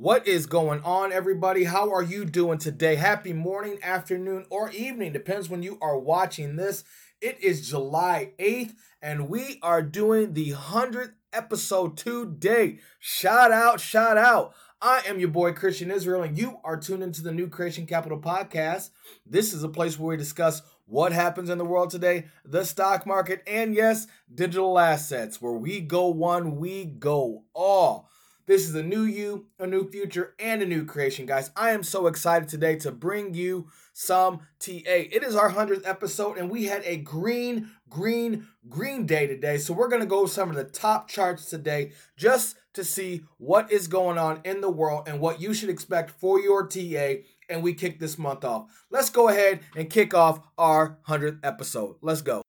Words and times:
What 0.00 0.26
is 0.26 0.46
going 0.46 0.80
on, 0.82 1.12
everybody? 1.12 1.64
How 1.64 1.92
are 1.92 2.02
you 2.02 2.24
doing 2.24 2.56
today? 2.56 2.94
Happy 2.94 3.34
morning, 3.34 3.78
afternoon, 3.82 4.46
or 4.48 4.70
evening. 4.70 5.12
Depends 5.12 5.50
when 5.50 5.62
you 5.62 5.76
are 5.82 5.98
watching 5.98 6.56
this. 6.56 6.84
It 7.20 7.38
is 7.42 7.68
July 7.68 8.32
8th, 8.38 8.72
and 9.02 9.28
we 9.28 9.58
are 9.62 9.82
doing 9.82 10.32
the 10.32 10.52
100th 10.52 11.12
episode 11.34 11.98
today. 11.98 12.78
Shout 12.98 13.52
out, 13.52 13.78
shout 13.78 14.16
out. 14.16 14.54
I 14.80 15.02
am 15.06 15.20
your 15.20 15.28
boy 15.28 15.52
Christian 15.52 15.90
Israel, 15.90 16.22
and 16.22 16.38
you 16.38 16.60
are 16.64 16.78
tuned 16.78 17.02
into 17.02 17.20
the 17.20 17.30
New 17.30 17.48
Creation 17.48 17.84
Capital 17.84 18.18
podcast. 18.18 18.88
This 19.26 19.52
is 19.52 19.64
a 19.64 19.68
place 19.68 19.98
where 19.98 20.08
we 20.08 20.16
discuss 20.16 20.62
what 20.86 21.12
happens 21.12 21.50
in 21.50 21.58
the 21.58 21.64
world 21.66 21.90
today, 21.90 22.28
the 22.42 22.64
stock 22.64 23.06
market, 23.06 23.42
and 23.46 23.74
yes, 23.74 24.06
digital 24.34 24.78
assets. 24.78 25.42
Where 25.42 25.52
we 25.52 25.82
go 25.82 26.08
one, 26.08 26.56
we 26.56 26.86
go 26.86 27.44
all. 27.52 28.08
This 28.50 28.68
is 28.68 28.74
a 28.74 28.82
new 28.82 29.04
you, 29.04 29.46
a 29.60 29.66
new 29.68 29.88
future, 29.88 30.34
and 30.40 30.60
a 30.60 30.66
new 30.66 30.84
creation, 30.84 31.24
guys. 31.24 31.52
I 31.54 31.70
am 31.70 31.84
so 31.84 32.08
excited 32.08 32.48
today 32.48 32.74
to 32.80 32.90
bring 32.90 33.32
you 33.32 33.68
some 33.92 34.40
TA. 34.58 34.80
It 34.86 35.22
is 35.22 35.36
our 35.36 35.52
100th 35.52 35.86
episode, 35.86 36.36
and 36.36 36.50
we 36.50 36.64
had 36.64 36.82
a 36.84 36.96
green, 36.96 37.70
green, 37.88 38.48
green 38.68 39.06
day 39.06 39.28
today. 39.28 39.56
So 39.58 39.72
we're 39.72 39.86
going 39.86 40.02
to 40.02 40.06
go 40.06 40.26
some 40.26 40.50
of 40.50 40.56
the 40.56 40.64
top 40.64 41.06
charts 41.06 41.44
today 41.44 41.92
just 42.16 42.56
to 42.72 42.82
see 42.82 43.22
what 43.38 43.70
is 43.70 43.86
going 43.86 44.18
on 44.18 44.40
in 44.44 44.62
the 44.62 44.68
world 44.68 45.06
and 45.06 45.20
what 45.20 45.40
you 45.40 45.54
should 45.54 45.70
expect 45.70 46.10
for 46.10 46.40
your 46.40 46.66
TA. 46.66 47.22
And 47.48 47.62
we 47.62 47.72
kick 47.72 48.00
this 48.00 48.18
month 48.18 48.44
off. 48.44 48.84
Let's 48.90 49.10
go 49.10 49.28
ahead 49.28 49.60
and 49.76 49.88
kick 49.88 50.12
off 50.12 50.40
our 50.58 50.98
100th 51.06 51.38
episode. 51.44 51.98
Let's 52.02 52.22
go. 52.22 52.42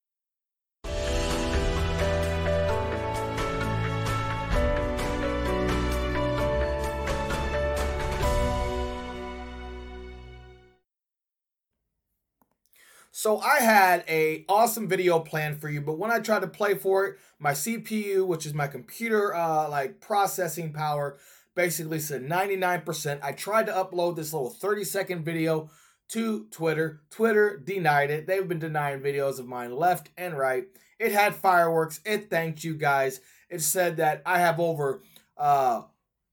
So 13.13 13.39
I 13.39 13.59
had 13.59 14.05
a 14.07 14.45
awesome 14.47 14.87
video 14.87 15.19
planned 15.19 15.59
for 15.59 15.69
you, 15.69 15.81
but 15.81 15.99
when 15.99 16.11
I 16.11 16.19
tried 16.19 16.41
to 16.41 16.47
play 16.47 16.75
for 16.75 17.05
it, 17.05 17.17
my 17.39 17.51
CPU, 17.51 18.25
which 18.25 18.45
is 18.45 18.53
my 18.53 18.67
computer 18.67 19.35
uh, 19.35 19.69
like 19.69 19.99
processing 19.99 20.71
power, 20.71 21.17
basically 21.53 21.99
said 21.99 22.23
99%. 22.23 23.19
I 23.21 23.33
tried 23.33 23.65
to 23.65 23.73
upload 23.73 24.15
this 24.15 24.31
little 24.31 24.49
30 24.49 24.85
second 24.85 25.25
video 25.25 25.69
to 26.09 26.45
Twitter. 26.51 27.01
Twitter 27.09 27.57
denied 27.57 28.11
it. 28.11 28.27
They've 28.27 28.47
been 28.47 28.59
denying 28.59 29.01
videos 29.01 29.39
of 29.39 29.45
mine 29.45 29.75
left 29.75 30.09
and 30.17 30.37
right. 30.37 30.65
It 30.97 31.11
had 31.11 31.35
fireworks. 31.35 31.99
It 32.05 32.29
thanked 32.29 32.63
you 32.63 32.75
guys. 32.75 33.19
It 33.49 33.61
said 33.61 33.97
that 33.97 34.21
I 34.25 34.39
have 34.39 34.57
over 34.57 35.01
uh, 35.35 35.81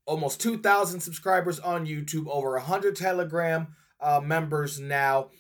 almost 0.06 0.40
2,000 0.40 1.00
subscribers 1.00 1.58
on 1.58 1.86
YouTube, 1.86 2.28
over 2.28 2.52
100 2.52 2.94
Telegram 2.94 3.74
uh, 4.00 4.20
members 4.20 4.78
now. 4.78 5.30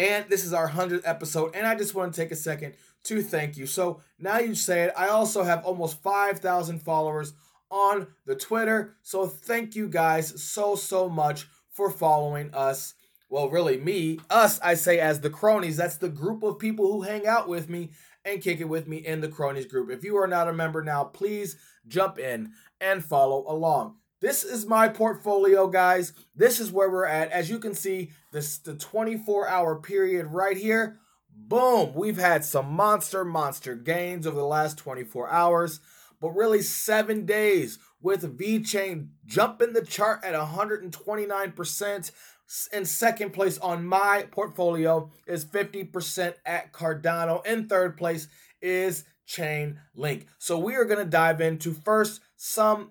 And 0.00 0.24
this 0.30 0.46
is 0.46 0.54
our 0.54 0.70
100th 0.70 1.02
episode. 1.04 1.54
And 1.54 1.66
I 1.66 1.74
just 1.74 1.94
want 1.94 2.14
to 2.14 2.18
take 2.18 2.32
a 2.32 2.36
second 2.36 2.72
to 3.04 3.20
thank 3.22 3.58
you. 3.58 3.66
So 3.66 4.00
now 4.18 4.38
you 4.38 4.54
say 4.54 4.84
it. 4.84 4.94
I 4.96 5.08
also 5.08 5.42
have 5.42 5.62
almost 5.62 6.02
5,000 6.02 6.78
followers 6.78 7.34
on 7.70 8.06
the 8.24 8.34
Twitter. 8.34 8.94
So 9.02 9.26
thank 9.26 9.76
you 9.76 9.88
guys 9.88 10.42
so, 10.42 10.74
so 10.74 11.10
much 11.10 11.46
for 11.68 11.90
following 11.90 12.54
us. 12.54 12.94
Well, 13.28 13.50
really, 13.50 13.76
me, 13.76 14.20
us, 14.30 14.58
I 14.60 14.72
say 14.72 15.00
as 15.00 15.20
the 15.20 15.28
cronies. 15.28 15.76
That's 15.76 15.98
the 15.98 16.08
group 16.08 16.42
of 16.42 16.58
people 16.58 16.90
who 16.90 17.02
hang 17.02 17.26
out 17.26 17.46
with 17.46 17.68
me 17.68 17.90
and 18.24 18.42
kick 18.42 18.58
it 18.58 18.70
with 18.70 18.88
me 18.88 18.96
in 18.96 19.20
the 19.20 19.28
cronies 19.28 19.66
group. 19.66 19.90
If 19.90 20.02
you 20.02 20.16
are 20.16 20.26
not 20.26 20.48
a 20.48 20.52
member 20.54 20.82
now, 20.82 21.04
please 21.04 21.58
jump 21.86 22.18
in 22.18 22.52
and 22.80 23.04
follow 23.04 23.44
along. 23.46 23.96
This 24.20 24.44
is 24.44 24.66
my 24.66 24.88
portfolio, 24.88 25.66
guys. 25.66 26.12
This 26.36 26.60
is 26.60 26.70
where 26.70 26.90
we're 26.90 27.06
at. 27.06 27.30
As 27.30 27.48
you 27.48 27.58
can 27.58 27.74
see, 27.74 28.10
this 28.32 28.58
the 28.58 28.74
24 28.74 29.48
hour 29.48 29.76
period 29.76 30.26
right 30.26 30.58
here. 30.58 30.98
Boom, 31.34 31.94
we've 31.94 32.18
had 32.18 32.44
some 32.44 32.70
monster, 32.70 33.24
monster 33.24 33.74
gains 33.74 34.26
over 34.26 34.36
the 34.36 34.44
last 34.44 34.76
24 34.76 35.30
hours, 35.30 35.80
but 36.20 36.30
really 36.30 36.60
seven 36.60 37.24
days 37.24 37.78
with 38.02 38.38
VeChain 38.38 39.08
jumping 39.24 39.72
the 39.72 39.84
chart 39.84 40.22
at 40.22 40.34
129%. 40.34 42.10
In 42.72 42.84
second 42.84 43.32
place 43.32 43.58
on 43.58 43.86
my 43.86 44.26
portfolio 44.30 45.10
is 45.26 45.44
50% 45.46 46.34
at 46.44 46.72
Cardano. 46.72 47.46
In 47.46 47.68
third 47.68 47.96
place 47.96 48.28
is 48.60 49.04
Chainlink. 49.26 50.26
So 50.38 50.58
we 50.58 50.74
are 50.74 50.84
going 50.84 51.02
to 51.02 51.10
dive 51.10 51.40
into 51.40 51.72
first 51.72 52.20
some 52.36 52.90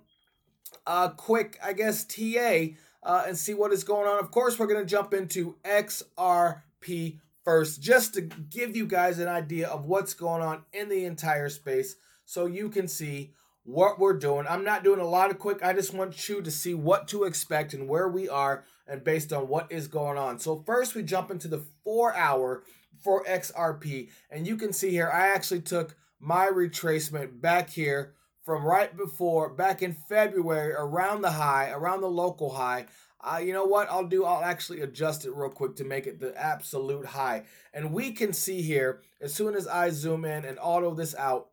uh, 0.87 1.09
quick, 1.09 1.57
I 1.63 1.73
guess, 1.73 2.03
TA 2.03 2.75
uh, 3.03 3.23
and 3.27 3.37
see 3.37 3.53
what 3.53 3.71
is 3.71 3.83
going 3.83 4.07
on. 4.07 4.19
Of 4.19 4.31
course, 4.31 4.59
we're 4.59 4.67
going 4.67 4.81
to 4.81 4.85
jump 4.85 5.13
into 5.13 5.55
XRP 5.63 7.19
first, 7.43 7.81
just 7.81 8.13
to 8.15 8.21
give 8.21 8.75
you 8.75 8.85
guys 8.85 9.19
an 9.19 9.27
idea 9.27 9.67
of 9.67 9.85
what's 9.85 10.13
going 10.13 10.41
on 10.41 10.63
in 10.73 10.89
the 10.89 11.05
entire 11.05 11.49
space 11.49 11.95
so 12.25 12.45
you 12.45 12.69
can 12.69 12.87
see 12.87 13.33
what 13.63 13.99
we're 13.99 14.17
doing. 14.17 14.45
I'm 14.47 14.63
not 14.63 14.83
doing 14.83 14.99
a 14.99 15.07
lot 15.07 15.31
of 15.31 15.39
quick, 15.39 15.63
I 15.63 15.73
just 15.73 15.93
want 15.93 16.27
you 16.27 16.41
to 16.41 16.51
see 16.51 16.73
what 16.73 17.07
to 17.09 17.23
expect 17.23 17.73
and 17.73 17.87
where 17.87 18.09
we 18.09 18.27
are 18.27 18.65
and 18.87 19.03
based 19.03 19.31
on 19.31 19.47
what 19.47 19.71
is 19.71 19.87
going 19.87 20.17
on. 20.17 20.39
So, 20.39 20.63
first, 20.65 20.95
we 20.95 21.03
jump 21.03 21.31
into 21.31 21.47
the 21.47 21.63
four 21.83 22.15
hour 22.15 22.63
for 23.03 23.23
XRP, 23.25 24.09
and 24.29 24.47
you 24.47 24.57
can 24.57 24.73
see 24.73 24.89
here, 24.89 25.09
I 25.11 25.27
actually 25.27 25.61
took 25.61 25.95
my 26.19 26.47
retracement 26.47 27.39
back 27.39 27.69
here 27.69 28.13
from 28.49 28.65
right 28.65 28.97
before 28.97 29.47
back 29.47 29.83
in 29.83 29.93
February 29.93 30.73
around 30.73 31.21
the 31.21 31.29
high, 31.29 31.69
around 31.69 32.01
the 32.01 32.09
local 32.09 32.49
high. 32.49 32.87
Uh, 33.21 33.37
you 33.37 33.53
know 33.53 33.65
what 33.65 33.87
I'll 33.91 34.07
do? 34.07 34.25
I'll 34.25 34.43
actually 34.43 34.81
adjust 34.81 35.23
it 35.23 35.35
real 35.35 35.51
quick 35.51 35.75
to 35.75 35.83
make 35.83 36.07
it 36.07 36.19
the 36.19 36.35
absolute 36.35 37.05
high. 37.05 37.43
And 37.75 37.93
we 37.93 38.11
can 38.11 38.33
see 38.33 38.63
here, 38.63 39.01
as 39.21 39.35
soon 39.35 39.53
as 39.53 39.67
I 39.67 39.91
zoom 39.91 40.25
in 40.25 40.45
and 40.45 40.57
auto 40.59 40.95
this 40.95 41.13
out, 41.13 41.49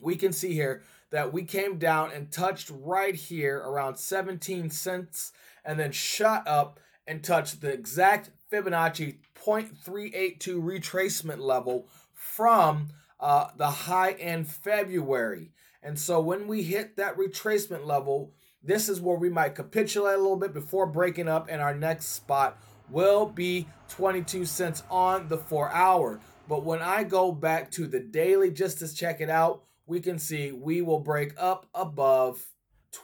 we 0.00 0.16
can 0.16 0.32
see 0.32 0.54
here 0.54 0.84
that 1.10 1.34
we 1.34 1.44
came 1.44 1.76
down 1.76 2.12
and 2.12 2.32
touched 2.32 2.70
right 2.72 3.14
here 3.14 3.58
around 3.58 3.98
17 3.98 4.70
cents 4.70 5.32
and 5.66 5.78
then 5.78 5.92
shot 5.92 6.48
up 6.48 6.80
and 7.06 7.22
touched 7.22 7.60
the 7.60 7.74
exact 7.74 8.30
Fibonacci 8.50 9.18
0.382 9.44 10.38
retracement 10.62 11.40
level 11.40 11.90
from 12.14 12.88
uh, 13.20 13.48
the 13.58 13.68
high 13.68 14.12
in 14.12 14.44
February. 14.44 15.50
And 15.86 15.96
so 15.96 16.20
when 16.20 16.48
we 16.48 16.64
hit 16.64 16.96
that 16.96 17.16
retracement 17.16 17.86
level, 17.86 18.32
this 18.60 18.88
is 18.88 19.00
where 19.00 19.16
we 19.16 19.30
might 19.30 19.54
capitulate 19.54 20.16
a 20.16 20.20
little 20.20 20.36
bit 20.36 20.52
before 20.52 20.84
breaking 20.84 21.28
up, 21.28 21.46
and 21.48 21.62
our 21.62 21.76
next 21.76 22.06
spot 22.06 22.58
will 22.90 23.24
be 23.24 23.68
22 23.90 24.46
cents 24.46 24.82
on 24.90 25.28
the 25.28 25.38
four 25.38 25.70
hour. 25.70 26.18
But 26.48 26.64
when 26.64 26.82
I 26.82 27.04
go 27.04 27.30
back 27.30 27.70
to 27.72 27.86
the 27.86 28.00
daily 28.00 28.50
just 28.50 28.80
to 28.80 28.92
check 28.92 29.20
it 29.20 29.30
out, 29.30 29.62
we 29.86 30.00
can 30.00 30.18
see 30.18 30.50
we 30.50 30.82
will 30.82 30.98
break 30.98 31.34
up 31.38 31.66
above 31.72 32.44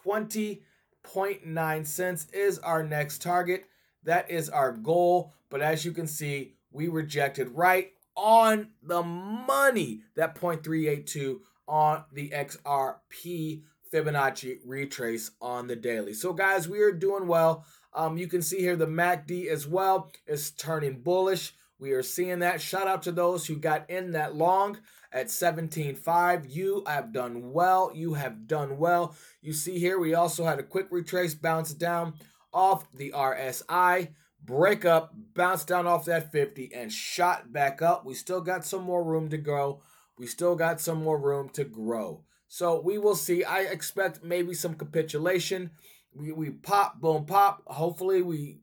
20.9 0.05 1.87
cents 1.87 2.27
is 2.33 2.59
our 2.59 2.83
next 2.83 3.23
target. 3.23 3.67
That 4.03 4.29
is 4.29 4.49
our 4.49 4.73
goal. 4.73 5.35
But 5.51 5.63
as 5.63 5.85
you 5.85 5.93
can 5.93 6.09
see, 6.09 6.57
we 6.73 6.89
rejected 6.89 7.51
right 7.51 7.93
on 8.17 8.71
the 8.83 9.05
money 9.05 10.01
that 10.17 10.35
0.382 10.35 11.39
on 11.73 12.05
the 12.13 12.29
XRP 12.29 13.63
Fibonacci 13.91 14.59
retrace 14.67 15.31
on 15.41 15.67
the 15.69 15.75
daily. 15.75 16.13
So, 16.13 16.35
guys, 16.35 16.69
we 16.69 16.81
are 16.81 16.93
doing 16.93 17.27
well. 17.27 17.65
Um, 17.95 18.19
you 18.19 18.27
can 18.27 18.43
see 18.43 18.59
here 18.59 18.77
the 18.77 18.87
MACD 18.87 19.47
as 19.47 19.67
well 19.67 20.11
is 20.27 20.51
turning 20.51 21.01
bullish. 21.01 21.55
We 21.79 21.93
are 21.93 22.03
seeing 22.03 22.41
that. 22.41 22.61
Shout 22.61 22.87
out 22.87 23.03
to 23.05 23.13
those 23.13 23.47
who 23.47 23.57
got 23.57 23.89
in 23.89 24.13
that 24.13 24.37
long 24.37 24.81
at 25.13 25.29
17.5. 25.29 26.55
You 26.55 26.85
have 26.87 27.11
done 27.11 27.53
well. 27.53 27.91
You 27.95 28.15
have 28.15 28.47
done 28.47 28.77
well. 28.77 29.17
You 29.41 29.55
see 29.55 29.79
here, 29.79 29.99
we 29.99 30.15
also 30.15 30.45
had 30.45 30.59
a 30.59 30.65
quick 30.65 30.89
retrace 30.91 31.35
bounce 31.35 31.73
down 31.73 32.15
off 32.53 32.87
the 32.93 33.13
RSI, 33.13 34.09
break 34.45 34.85
up, 34.85 35.15
bounce 35.35 35.65
down 35.65 35.87
off 35.87 36.05
that 36.05 36.31
50, 36.33 36.71
and 36.75 36.93
shot 36.93 37.51
back 37.51 37.81
up. 37.81 38.05
We 38.05 38.13
still 38.13 38.43
got 38.43 38.67
some 38.67 38.83
more 38.83 39.03
room 39.03 39.31
to 39.31 39.39
go. 39.39 39.81
We 40.19 40.27
still 40.27 40.55
got 40.57 40.81
some 40.81 41.03
more 41.03 41.19
room 41.19 41.49
to 41.51 41.65
grow. 41.65 42.25
So 42.49 42.81
we 42.81 42.99
will 42.99 43.15
see. 43.15 43.45
I 43.45 43.61
expect 43.61 44.23
maybe 44.23 44.55
some 44.55 44.75
capitulation. 44.75 45.71
We, 46.15 46.33
we 46.33 46.51
pop, 46.51 47.01
boom, 47.01 47.25
pop. 47.25 47.63
Hopefully 47.67 48.23
we 48.23 48.61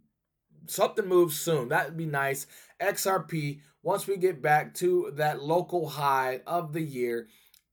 something 0.68 1.07
moves 1.07 1.40
soon. 1.40 1.69
That'd 1.69 1.98
be 1.98 2.06
nice. 2.06 2.48
XRP, 2.80 3.62
once 3.81 4.07
we 4.07 4.18
get 4.18 4.42
back 4.42 4.74
to 4.75 5.12
that 5.16 5.44
local 5.44 5.90
high 5.90 6.42
of 6.46 6.74
the 6.74 6.81
year 6.81 7.28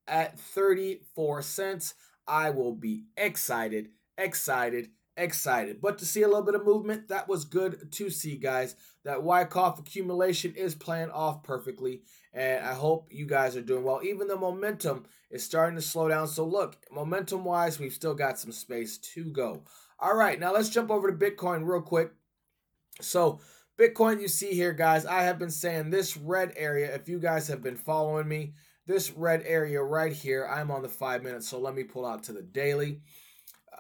at 0.07 0.39
34 0.39 1.43
cents, 1.43 1.95
I 2.27 2.51
will 2.51 2.75
be 2.75 3.05
excited, 3.17 3.89
excited, 4.17 4.89
excited. 5.17 5.81
But 5.81 5.99
to 5.99 6.07
see 6.07 6.23
a 6.23 6.29
little 6.29 6.43
bit 6.43 6.55
of 6.55 6.65
movement, 6.65 7.09
that 7.09 7.29
was 7.29 7.45
good 7.45 7.93
to 7.93 8.11
see, 8.11 8.37
guys. 8.37 8.77
That 9.05 9.23
Wyckoff 9.23 9.79
accumulation 9.79 10.55
is 10.57 10.75
playing 10.75 11.11
off 11.11 11.43
perfectly. 11.43 12.03
And 12.37 12.63
I 12.63 12.75
hope 12.75 13.09
you 13.11 13.25
guys 13.25 13.57
are 13.57 13.63
doing 13.63 13.83
well. 13.83 14.03
Even 14.05 14.29
the 14.29 14.37
momentum 14.37 15.07
is 15.31 15.43
starting 15.43 15.77
to 15.77 15.83
slow 15.83 16.07
down. 16.07 16.29
So, 16.29 16.45
look, 16.45 16.77
momentum 16.93 17.45
wise, 17.45 17.79
we've 17.79 17.95
still 17.95 18.15
got 18.15 18.39
some 18.39 18.53
space 18.53 18.99
to 19.15 19.25
go. 19.25 19.63
All 19.99 20.15
right, 20.15 20.39
now 20.39 20.53
let's 20.53 20.69
jump 20.69 20.91
over 20.91 21.11
to 21.11 21.17
Bitcoin 21.17 21.67
real 21.67 21.81
quick. 21.81 22.13
So, 23.01 23.41
Bitcoin, 23.79 24.21
you 24.21 24.29
see 24.29 24.51
here, 24.51 24.75
guys, 24.75 25.07
I 25.07 25.23
have 25.23 25.39
been 25.39 25.51
saying 25.51 25.89
this 25.89 26.15
red 26.15 26.53
area, 26.57 26.95
if 26.95 27.09
you 27.09 27.19
guys 27.19 27.49
have 27.49 27.63
been 27.63 27.77
following 27.77 28.29
me, 28.29 28.53
this 28.87 29.11
red 29.13 29.43
area 29.47 29.83
right 29.83 30.13
here, 30.13 30.47
I'm 30.47 30.71
on 30.71 30.83
the 30.83 30.91
five 30.91 31.23
minutes. 31.23 31.49
So, 31.49 31.59
let 31.59 31.75
me 31.75 31.85
pull 31.85 32.05
out 32.05 32.25
to 32.25 32.35
the 32.35 32.43
daily. 32.43 33.01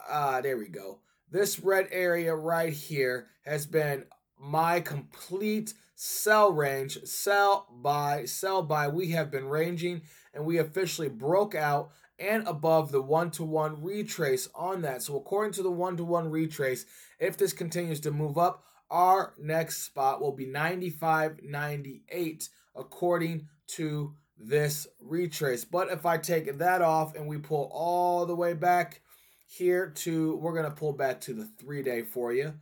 Ah, 0.08 0.36
uh, 0.36 0.40
there 0.40 0.56
we 0.56 0.68
go. 0.68 1.00
This 1.30 1.60
red 1.60 1.88
area 1.90 2.34
right 2.34 2.72
here 2.72 3.26
has 3.44 3.66
been 3.66 4.06
my 4.38 4.80
complete 4.80 5.74
sell 5.96 6.52
range, 6.52 7.02
sell, 7.04 7.66
buy, 7.82 8.26
sell, 8.26 8.62
buy. 8.62 8.86
We 8.86 9.10
have 9.12 9.30
been 9.30 9.48
ranging 9.48 10.02
and 10.32 10.44
we 10.44 10.58
officially 10.58 11.08
broke 11.08 11.56
out 11.56 11.90
and 12.18 12.46
above 12.46 12.92
the 12.92 13.02
one 13.02 13.30
to 13.32 13.42
one 13.42 13.82
retrace 13.82 14.48
on 14.54 14.80
that. 14.82 15.02
So, 15.02 15.16
according 15.16 15.54
to 15.54 15.62
the 15.62 15.70
one 15.70 15.96
to 15.96 16.04
one 16.04 16.30
retrace, 16.30 16.84
if 17.18 17.36
this 17.36 17.52
continues 17.52 17.98
to 18.00 18.10
move 18.10 18.38
up, 18.38 18.64
our 18.90 19.34
next 19.38 19.84
spot 19.84 20.20
will 20.20 20.32
be 20.32 20.46
95.98 20.46 22.48
according 22.76 23.48
to 23.68 24.14
this 24.38 24.86
retrace. 25.00 25.64
But 25.64 25.90
if 25.90 26.06
I 26.06 26.18
take 26.18 26.58
that 26.58 26.82
off 26.82 27.16
and 27.16 27.26
we 27.26 27.38
pull 27.38 27.70
all 27.72 28.26
the 28.26 28.36
way 28.36 28.52
back 28.52 29.00
here 29.46 29.92
to, 29.96 30.36
we're 30.36 30.52
going 30.52 30.64
to 30.64 30.70
pull 30.70 30.92
back 30.92 31.22
to 31.22 31.32
the 31.32 31.48
three 31.58 31.82
day 31.82 32.02
for 32.02 32.34
you 32.34 32.52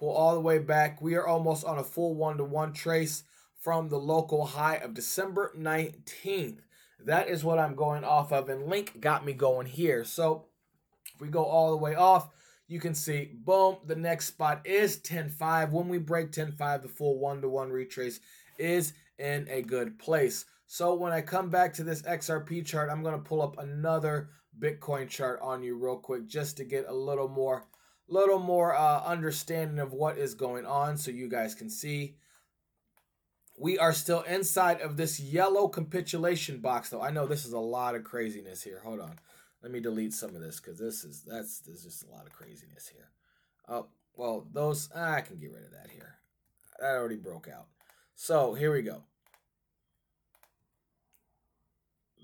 pull 0.00 0.10
all 0.10 0.34
the 0.34 0.40
way 0.40 0.58
back. 0.58 1.00
We 1.00 1.14
are 1.14 1.26
almost 1.26 1.64
on 1.64 1.78
a 1.78 1.84
full 1.84 2.14
one 2.14 2.38
to 2.38 2.44
one 2.44 2.72
trace 2.72 3.22
from 3.60 3.90
the 3.90 3.98
local 3.98 4.46
high 4.46 4.76
of 4.76 4.94
December 4.94 5.52
19th. 5.56 6.60
That 7.04 7.28
is 7.28 7.44
what 7.44 7.58
I'm 7.58 7.74
going 7.74 8.02
off 8.02 8.32
of, 8.32 8.48
and 8.48 8.66
Link 8.66 9.00
got 9.00 9.24
me 9.24 9.34
going 9.34 9.66
here. 9.66 10.04
So 10.04 10.46
if 11.14 11.20
we 11.20 11.28
go 11.28 11.44
all 11.44 11.70
the 11.70 11.76
way 11.76 11.94
off, 11.94 12.30
you 12.66 12.80
can 12.80 12.94
see, 12.94 13.30
boom, 13.32 13.76
the 13.86 13.96
next 13.96 14.26
spot 14.26 14.66
is 14.66 14.98
10.5. 14.98 15.70
When 15.70 15.88
we 15.88 15.98
break 15.98 16.30
10.5, 16.30 16.82
the 16.82 16.88
full 16.88 17.18
one 17.18 17.42
to 17.42 17.48
one 17.48 17.70
retrace 17.70 18.20
is 18.58 18.92
in 19.18 19.46
a 19.50 19.62
good 19.62 19.98
place. 19.98 20.46
So 20.66 20.94
when 20.94 21.12
I 21.12 21.20
come 21.20 21.50
back 21.50 21.74
to 21.74 21.84
this 21.84 22.02
XRP 22.02 22.64
chart, 22.64 22.90
I'm 22.90 23.02
going 23.02 23.16
to 23.16 23.28
pull 23.28 23.42
up 23.42 23.58
another 23.58 24.30
Bitcoin 24.58 25.08
chart 25.08 25.40
on 25.42 25.62
you 25.62 25.76
real 25.76 25.96
quick 25.96 26.26
just 26.26 26.56
to 26.58 26.64
get 26.64 26.86
a 26.88 26.94
little 26.94 27.28
more 27.28 27.66
little 28.10 28.38
more 28.38 28.74
uh, 28.74 29.02
understanding 29.04 29.78
of 29.78 29.92
what 29.92 30.18
is 30.18 30.34
going 30.34 30.66
on 30.66 30.98
so 30.98 31.10
you 31.10 31.28
guys 31.28 31.54
can 31.54 31.70
see. 31.70 32.16
We 33.58 33.78
are 33.78 33.92
still 33.92 34.22
inside 34.22 34.80
of 34.80 34.96
this 34.96 35.20
yellow 35.20 35.68
capitulation 35.68 36.58
box, 36.58 36.88
though. 36.88 37.02
I 37.02 37.10
know 37.10 37.26
this 37.26 37.44
is 37.44 37.52
a 37.52 37.58
lot 37.58 37.94
of 37.94 38.04
craziness 38.04 38.62
here. 38.62 38.80
Hold 38.82 39.00
on. 39.00 39.16
Let 39.62 39.70
me 39.70 39.80
delete 39.80 40.14
some 40.14 40.34
of 40.34 40.40
this 40.40 40.58
because 40.58 40.78
this 40.78 41.04
is 41.04 41.22
that's 41.26 41.60
there's 41.60 41.84
just 41.84 42.04
a 42.04 42.10
lot 42.10 42.26
of 42.26 42.32
craziness 42.32 42.88
here. 42.88 43.10
Oh, 43.68 43.88
well, 44.16 44.46
those 44.52 44.88
ah, 44.94 45.14
I 45.14 45.20
can 45.20 45.38
get 45.38 45.52
rid 45.52 45.64
of 45.64 45.72
that 45.72 45.90
here. 45.90 46.16
That 46.78 46.96
already 46.96 47.16
broke 47.16 47.48
out. 47.48 47.66
So 48.14 48.54
here 48.54 48.72
we 48.72 48.82
go. 48.82 49.02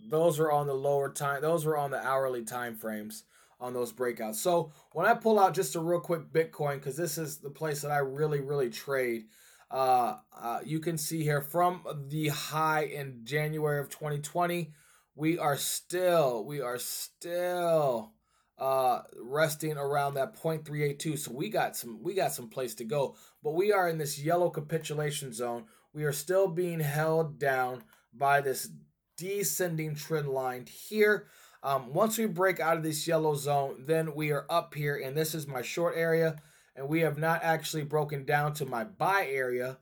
Those 0.09 0.39
were 0.39 0.51
on 0.51 0.67
the 0.67 0.75
lower 0.75 1.13
time. 1.13 1.43
Those 1.43 1.67
were 1.67 1.77
on 1.77 1.91
the 1.91 2.03
hourly 2.03 2.45
time 2.45 2.75
frames 2.77 3.25
on 3.61 3.73
those 3.73 3.93
breakouts. 3.93 4.37
So 4.37 4.73
when 4.93 5.07
I 5.07 5.15
pull 5.15 5.39
out 5.39 5.55
just 5.55 5.77
a 5.77 5.81
real 5.81 6.01
quick 6.01 6.33
Bitcoin, 6.33 6.75
because 6.75 6.97
this 6.97 7.19
is 7.19 7.39
the 7.39 7.51
place 7.51 7.83
that 7.83 7.91
I 7.91 7.99
really, 7.99 8.41
really 8.41 8.71
trade, 8.71 9.27
uh, 9.71 10.17
uh, 10.39 10.61
you 10.65 10.79
can 10.81 10.99
see 10.99 11.23
here 11.23 11.41
from 11.41 11.83
the 12.09 12.29
high 12.29 12.85
in 12.85 13.21
January 13.25 13.81
of 13.81 13.89
2020, 13.89 14.73
we 15.15 15.39
are 15.39 15.57
still, 15.57 16.45
we 16.45 16.61
are 16.61 16.79
still 16.79 18.13
uh 18.59 19.03
resting 19.21 19.77
around 19.77 20.15
that 20.15 20.35
0.382 20.35 21.19
so 21.19 21.31
we 21.31 21.51
got 21.51 21.77
some 21.77 22.03
we 22.03 22.15
got 22.15 22.33
some 22.33 22.49
place 22.49 22.75
to 22.75 22.85
go 22.85 23.15
but 23.47 23.55
we 23.55 23.71
are 23.71 23.89
in 23.89 23.97
this 23.97 24.19
yellow 24.19 24.51
capitulation 24.51 25.33
zone. 25.33 25.67
We 25.93 26.03
are 26.03 26.11
still 26.11 26.49
being 26.49 26.81
held 26.81 27.39
down 27.39 27.85
by 28.13 28.41
this 28.41 28.69
descending 29.17 29.95
trend 29.95 30.29
line 30.29 30.67
here 30.67 31.29
um, 31.63 31.93
once 31.93 32.19
we 32.19 32.27
break 32.27 32.61
out 32.61 32.77
of 32.77 32.83
this 32.83 33.07
yellow 33.07 33.35
zone, 33.35 33.85
then 33.87 34.15
we 34.15 34.31
are 34.31 34.47
up 34.49 34.75
here, 34.75 34.97
and 34.97 35.17
this 35.17 35.35
is 35.35 35.47
my 35.47 35.63
short 35.63 35.95
area, 35.97 36.37
and 36.75 36.89
we 36.89 37.01
have 37.01 37.19
not 37.19 37.43
actually 37.43 37.85
broken 37.85 38.25
down 38.25 38.53
to 38.55 38.67
my 38.67 38.85
buy 38.85 39.27
area. 39.29 39.79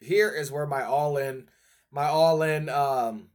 Here 0.00 0.30
is 0.30 0.50
where 0.50 0.66
my 0.66 0.82
all-in, 0.82 1.48
my 1.90 2.06
all-in 2.06 2.68
um, 2.68 3.28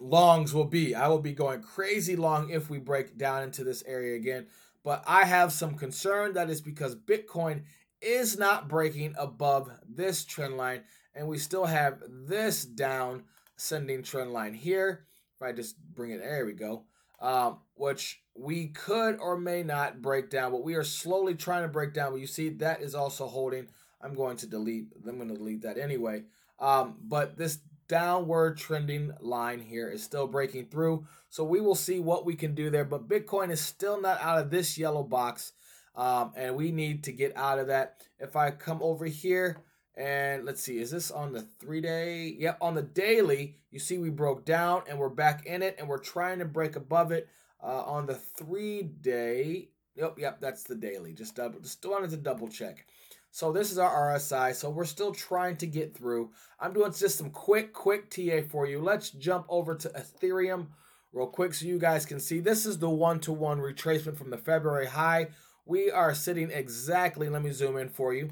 longs 0.00 0.52
will 0.52 0.64
be. 0.66 0.94
I 0.94 1.08
will 1.08 1.20
be 1.20 1.32
going 1.32 1.62
crazy 1.62 2.16
long 2.16 2.50
if 2.50 2.68
we 2.68 2.78
break 2.78 3.16
down 3.16 3.42
into 3.42 3.64
this 3.64 3.82
area 3.86 4.16
again. 4.16 4.46
But 4.82 5.02
I 5.06 5.24
have 5.24 5.52
some 5.52 5.76
concern 5.76 6.34
that 6.34 6.50
is 6.50 6.60
because 6.60 6.94
Bitcoin 6.94 7.62
is 8.02 8.36
not 8.36 8.68
breaking 8.68 9.14
above 9.16 9.70
this 9.88 10.26
trend 10.26 10.58
line, 10.58 10.82
and 11.14 11.26
we 11.26 11.38
still 11.38 11.64
have 11.64 12.02
this 12.06 12.64
down 12.64 13.22
sending 13.56 14.02
trend 14.02 14.32
line 14.32 14.52
here. 14.52 15.06
If 15.36 15.42
I 15.42 15.52
just 15.52 15.78
bring 15.94 16.10
it, 16.10 16.18
there 16.18 16.44
we 16.44 16.52
go 16.52 16.84
um, 17.24 17.56
which 17.74 18.20
we 18.34 18.66
could 18.66 19.18
or 19.18 19.38
may 19.38 19.62
not 19.62 20.02
break 20.02 20.28
down, 20.28 20.52
but 20.52 20.62
we 20.62 20.74
are 20.74 20.84
slowly 20.84 21.34
trying 21.34 21.62
to 21.62 21.68
break 21.68 21.94
down. 21.94 22.12
But 22.12 22.20
you 22.20 22.26
see, 22.26 22.50
that 22.50 22.82
is 22.82 22.94
also 22.94 23.26
holding. 23.26 23.68
I'm 24.02 24.14
going 24.14 24.36
to 24.36 24.46
delete. 24.46 24.88
I'm 25.08 25.16
going 25.16 25.30
to 25.30 25.34
delete 25.34 25.62
that 25.62 25.78
anyway. 25.78 26.24
Um, 26.60 26.96
but 27.02 27.38
this 27.38 27.60
downward 27.88 28.58
trending 28.58 29.12
line 29.20 29.60
here 29.60 29.88
is 29.88 30.02
still 30.02 30.26
breaking 30.26 30.66
through. 30.66 31.06
So 31.30 31.44
we 31.44 31.62
will 31.62 31.74
see 31.74 31.98
what 31.98 32.26
we 32.26 32.34
can 32.34 32.54
do 32.54 32.68
there. 32.68 32.84
But 32.84 33.08
Bitcoin 33.08 33.50
is 33.50 33.60
still 33.60 34.00
not 34.00 34.20
out 34.20 34.38
of 34.38 34.50
this 34.50 34.76
yellow 34.76 35.02
box. 35.02 35.52
Um, 35.96 36.32
and 36.36 36.56
we 36.56 36.72
need 36.72 37.04
to 37.04 37.12
get 37.12 37.34
out 37.36 37.58
of 37.58 37.68
that. 37.68 38.02
If 38.18 38.36
I 38.36 38.50
come 38.50 38.82
over 38.82 39.06
here, 39.06 39.62
and 39.96 40.44
let's 40.44 40.60
see, 40.60 40.78
is 40.78 40.90
this 40.90 41.10
on 41.10 41.32
the 41.32 41.42
three 41.42 41.80
day? 41.80 42.34
Yep, 42.38 42.58
on 42.60 42.74
the 42.74 42.82
daily, 42.82 43.56
you 43.70 43.78
see 43.78 43.98
we 43.98 44.10
broke 44.10 44.44
down 44.44 44.82
and 44.88 44.98
we're 44.98 45.08
back 45.08 45.46
in 45.46 45.62
it 45.62 45.76
and 45.78 45.88
we're 45.88 45.98
trying 45.98 46.40
to 46.40 46.44
break 46.44 46.74
above 46.74 47.12
it 47.12 47.28
uh, 47.62 47.82
on 47.84 48.06
the 48.06 48.14
three 48.14 48.82
day. 48.82 49.68
Yep, 49.94 50.18
yep, 50.18 50.40
that's 50.40 50.64
the 50.64 50.74
daily. 50.74 51.12
Just 51.12 51.36
double, 51.36 51.60
just 51.60 51.84
wanted 51.86 52.10
to 52.10 52.16
double 52.16 52.48
check. 52.48 52.86
So 53.30 53.52
this 53.52 53.70
is 53.70 53.78
our 53.78 54.14
RSI. 54.14 54.54
So 54.54 54.68
we're 54.68 54.84
still 54.84 55.12
trying 55.12 55.56
to 55.58 55.66
get 55.66 55.96
through. 55.96 56.30
I'm 56.58 56.72
doing 56.72 56.92
just 56.92 57.16
some 57.16 57.30
quick, 57.30 57.72
quick 57.72 58.10
TA 58.10 58.42
for 58.48 58.66
you. 58.66 58.80
Let's 58.80 59.10
jump 59.10 59.46
over 59.48 59.76
to 59.76 59.88
Ethereum 59.90 60.68
real 61.12 61.28
quick 61.28 61.54
so 61.54 61.66
you 61.66 61.78
guys 61.78 62.04
can 62.04 62.18
see. 62.18 62.40
This 62.40 62.66
is 62.66 62.78
the 62.78 62.90
one-to-one 62.90 63.58
retracement 63.60 64.16
from 64.16 64.30
the 64.30 64.38
February 64.38 64.86
high. 64.86 65.28
We 65.66 65.90
are 65.90 66.14
sitting 66.14 66.50
exactly, 66.50 67.28
let 67.28 67.42
me 67.42 67.52
zoom 67.52 67.76
in 67.76 67.88
for 67.88 68.12
you 68.12 68.30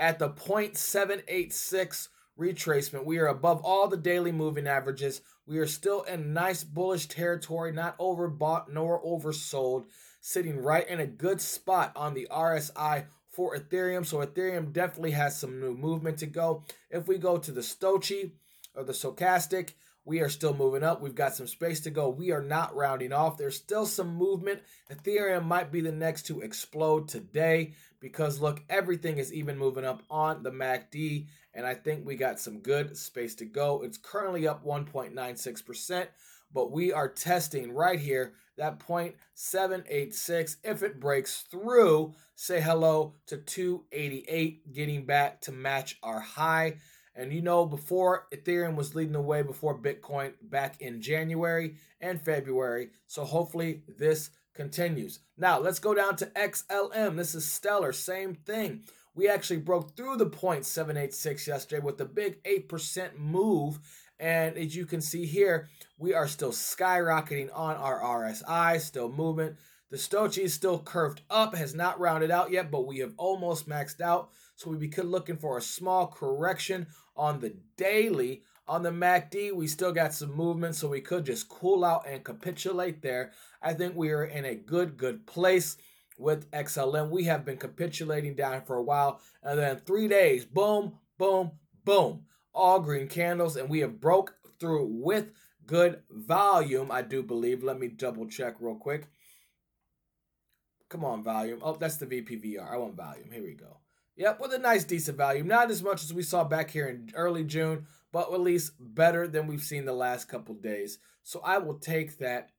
at 0.00 0.18
the 0.18 0.30
0.786 0.30 2.08
retracement. 2.38 3.04
We 3.04 3.18
are 3.18 3.26
above 3.26 3.60
all 3.62 3.86
the 3.86 3.98
daily 3.98 4.32
moving 4.32 4.66
averages. 4.66 5.20
We 5.46 5.58
are 5.58 5.66
still 5.66 6.02
in 6.02 6.32
nice 6.32 6.64
bullish 6.64 7.06
territory, 7.06 7.70
not 7.70 7.98
overbought 7.98 8.72
nor 8.72 9.04
oversold, 9.04 9.84
sitting 10.20 10.58
right 10.58 10.88
in 10.88 11.00
a 11.00 11.06
good 11.06 11.40
spot 11.40 11.92
on 11.94 12.14
the 12.14 12.26
RSI 12.30 13.06
for 13.30 13.56
Ethereum. 13.56 14.06
So 14.06 14.18
Ethereum 14.18 14.72
definitely 14.72 15.12
has 15.12 15.38
some 15.38 15.60
new 15.60 15.74
movement 15.74 16.18
to 16.18 16.26
go. 16.26 16.64
If 16.90 17.06
we 17.06 17.18
go 17.18 17.36
to 17.36 17.52
the 17.52 17.60
Stochi 17.60 18.32
or 18.74 18.84
the 18.84 18.92
Stochastic, 18.92 19.74
we 20.06 20.20
are 20.20 20.30
still 20.30 20.54
moving 20.54 20.82
up. 20.82 21.02
We've 21.02 21.14
got 21.14 21.34
some 21.34 21.46
space 21.46 21.80
to 21.80 21.90
go. 21.90 22.08
We 22.08 22.30
are 22.30 22.42
not 22.42 22.74
rounding 22.74 23.12
off. 23.12 23.36
There's 23.36 23.56
still 23.56 23.86
some 23.86 24.14
movement. 24.14 24.60
Ethereum 24.90 25.44
might 25.44 25.70
be 25.70 25.82
the 25.82 25.92
next 25.92 26.22
to 26.26 26.40
explode 26.40 27.06
today 27.06 27.74
because 28.00 28.40
look, 28.40 28.62
everything 28.68 29.18
is 29.18 29.32
even 29.32 29.58
moving 29.58 29.84
up 29.84 30.02
on 30.10 30.42
the 30.42 30.50
MACD, 30.50 31.26
and 31.54 31.66
I 31.66 31.74
think 31.74 32.04
we 32.04 32.16
got 32.16 32.40
some 32.40 32.60
good 32.60 32.96
space 32.96 33.34
to 33.36 33.44
go. 33.44 33.82
It's 33.82 33.98
currently 33.98 34.48
up 34.48 34.64
1.96%, 34.64 36.08
but 36.52 36.70
we 36.70 36.92
are 36.92 37.08
testing 37.08 37.72
right 37.72 38.00
here 38.00 38.32
that 38.56 38.78
0.786. 38.78 40.56
If 40.64 40.82
it 40.82 41.00
breaks 41.00 41.42
through, 41.42 42.14
say 42.34 42.60
hello 42.60 43.14
to 43.26 43.36
288, 43.36 44.72
getting 44.72 45.06
back 45.06 45.40
to 45.42 45.52
match 45.52 45.98
our 46.02 46.20
high. 46.20 46.76
And 47.14 47.32
you 47.32 47.42
know, 47.42 47.66
before 47.66 48.26
Ethereum 48.32 48.76
was 48.76 48.94
leading 48.94 49.12
the 49.12 49.20
way 49.20 49.42
before 49.42 49.78
Bitcoin 49.78 50.34
back 50.42 50.80
in 50.80 51.02
January 51.02 51.76
and 52.00 52.20
February. 52.20 52.90
So 53.06 53.24
hopefully 53.24 53.82
this 53.88 54.30
continues. 54.54 55.20
Now 55.36 55.58
let's 55.58 55.78
go 55.78 55.94
down 55.94 56.16
to 56.16 56.26
XLM. 56.26 57.16
This 57.16 57.34
is 57.34 57.48
stellar. 57.48 57.92
Same 57.92 58.34
thing. 58.34 58.82
We 59.14 59.28
actually 59.28 59.58
broke 59.58 59.96
through 59.96 60.16
the 60.16 60.26
0.786 60.26 61.46
yesterday 61.46 61.82
with 61.82 61.98
the 61.98 62.04
big 62.04 62.42
8% 62.44 63.18
move. 63.18 63.80
And 64.18 64.56
as 64.56 64.76
you 64.76 64.86
can 64.86 65.00
see 65.00 65.26
here, 65.26 65.68
we 65.98 66.14
are 66.14 66.28
still 66.28 66.52
skyrocketing 66.52 67.48
on 67.52 67.76
our 67.76 68.00
RSI, 68.00 68.80
still 68.80 69.10
movement. 69.10 69.56
The 69.90 69.96
Stochie 69.96 70.44
is 70.44 70.54
still 70.54 70.78
curved 70.78 71.22
up, 71.28 71.56
has 71.56 71.74
not 71.74 71.98
rounded 71.98 72.30
out 72.30 72.52
yet, 72.52 72.70
but 72.70 72.86
we 72.86 72.98
have 72.98 73.14
almost 73.16 73.68
maxed 73.68 74.00
out. 74.00 74.30
So 74.54 74.70
we 74.70 74.76
be 74.76 74.88
looking 75.02 75.36
for 75.36 75.58
a 75.58 75.62
small 75.62 76.06
correction 76.06 76.86
on 77.16 77.40
the 77.40 77.56
daily 77.76 78.42
On 78.70 78.84
the 78.84 78.92
MACD, 78.92 79.52
we 79.52 79.66
still 79.66 79.90
got 79.90 80.14
some 80.14 80.32
movement, 80.32 80.76
so 80.76 80.86
we 80.86 81.00
could 81.00 81.26
just 81.26 81.48
cool 81.48 81.84
out 81.84 82.06
and 82.06 82.22
capitulate 82.22 83.02
there. 83.02 83.32
I 83.60 83.74
think 83.74 83.96
we 83.96 84.10
are 84.10 84.22
in 84.22 84.44
a 84.44 84.54
good, 84.54 84.96
good 84.96 85.26
place 85.26 85.76
with 86.16 86.48
XLM. 86.52 87.10
We 87.10 87.24
have 87.24 87.44
been 87.44 87.56
capitulating 87.56 88.36
down 88.36 88.62
for 88.62 88.76
a 88.76 88.82
while, 88.82 89.20
and 89.42 89.58
then 89.58 89.78
three 89.78 90.06
days, 90.06 90.44
boom, 90.44 90.92
boom, 91.18 91.50
boom, 91.84 92.26
all 92.54 92.78
green 92.78 93.08
candles, 93.08 93.56
and 93.56 93.68
we 93.68 93.80
have 93.80 94.00
broke 94.00 94.36
through 94.60 94.86
with 94.88 95.32
good 95.66 96.02
volume, 96.08 96.92
I 96.92 97.02
do 97.02 97.24
believe. 97.24 97.64
Let 97.64 97.80
me 97.80 97.88
double 97.88 98.28
check 98.28 98.54
real 98.60 98.76
quick. 98.76 99.08
Come 100.88 101.04
on, 101.04 101.24
volume. 101.24 101.58
Oh, 101.60 101.74
that's 101.74 101.96
the 101.96 102.06
VPVR. 102.06 102.72
I 102.72 102.76
want 102.76 102.94
volume. 102.94 103.32
Here 103.32 103.42
we 103.42 103.54
go. 103.54 103.80
Yep, 104.16 104.38
with 104.38 104.52
a 104.52 104.58
nice, 104.58 104.84
decent 104.84 105.16
volume. 105.16 105.48
Not 105.48 105.72
as 105.72 105.82
much 105.82 106.04
as 106.04 106.14
we 106.14 106.22
saw 106.22 106.44
back 106.44 106.70
here 106.70 106.86
in 106.86 107.10
early 107.14 107.42
June, 107.42 107.86
but 108.12 108.32
at 108.32 108.40
least 108.40 108.72
better 108.78 109.26
than 109.26 109.46
we've 109.46 109.62
seen 109.62 109.84
the 109.84 109.92
last 109.92 110.28
couple 110.28 110.54
days. 110.54 110.98
So 111.22 111.40
I 111.44 111.58
will 111.58 111.78
take 111.78 112.18
that 112.18 112.50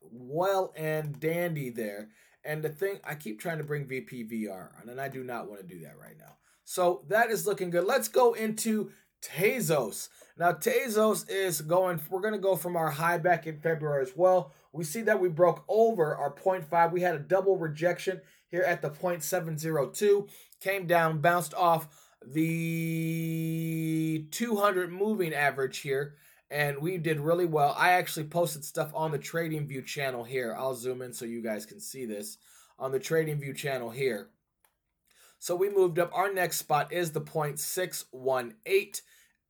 well 0.00 0.72
and 0.76 1.18
dandy 1.18 1.70
there. 1.70 2.08
And 2.44 2.62
the 2.62 2.68
thing, 2.68 2.98
I 3.04 3.14
keep 3.14 3.40
trying 3.40 3.58
to 3.58 3.64
bring 3.64 3.86
VPVR 3.86 4.68
on, 4.80 4.88
and 4.88 5.00
I 5.00 5.08
do 5.08 5.24
not 5.24 5.48
want 5.48 5.60
to 5.60 5.66
do 5.66 5.80
that 5.80 5.98
right 5.98 6.16
now. 6.18 6.36
So 6.64 7.04
that 7.08 7.30
is 7.30 7.46
looking 7.46 7.70
good. 7.70 7.84
Let's 7.84 8.08
go 8.08 8.34
into 8.34 8.90
Tezos. 9.22 10.08
Now, 10.36 10.52
Tezos 10.52 11.30
is 11.30 11.62
going, 11.62 12.00
we're 12.10 12.20
going 12.20 12.34
to 12.34 12.40
go 12.40 12.56
from 12.56 12.76
our 12.76 12.90
high 12.90 13.18
back 13.18 13.46
in 13.46 13.60
February 13.60 14.02
as 14.02 14.12
well. 14.14 14.52
We 14.72 14.84
see 14.84 15.02
that 15.02 15.20
we 15.20 15.28
broke 15.28 15.64
over 15.68 16.16
our 16.16 16.34
0.5. 16.34 16.92
We 16.92 17.00
had 17.00 17.14
a 17.14 17.20
double 17.20 17.56
rejection 17.56 18.20
here 18.48 18.62
at 18.62 18.82
the 18.82 18.90
0.702. 18.90 20.28
Came 20.60 20.86
down, 20.86 21.20
bounced 21.20 21.54
off 21.54 21.88
the 22.26 24.26
200 24.30 24.92
moving 24.92 25.34
average 25.34 25.78
here 25.78 26.14
and 26.50 26.78
we 26.78 26.98
did 26.98 27.18
really 27.18 27.46
well. 27.46 27.74
I 27.76 27.92
actually 27.92 28.26
posted 28.26 28.64
stuff 28.64 28.92
on 28.94 29.10
the 29.10 29.18
TradingView 29.18 29.86
channel 29.86 30.24
here. 30.24 30.54
I'll 30.56 30.74
zoom 30.74 31.02
in 31.02 31.12
so 31.12 31.24
you 31.24 31.42
guys 31.42 31.66
can 31.66 31.80
see 31.80 32.06
this 32.06 32.38
on 32.78 32.92
the 32.92 33.00
TradingView 33.00 33.56
channel 33.56 33.90
here. 33.90 34.28
So 35.38 35.56
we 35.56 35.68
moved 35.68 35.98
up. 35.98 36.10
Our 36.14 36.32
next 36.32 36.58
spot 36.58 36.92
is 36.92 37.12
the 37.12 37.20
0.618, 37.20 39.00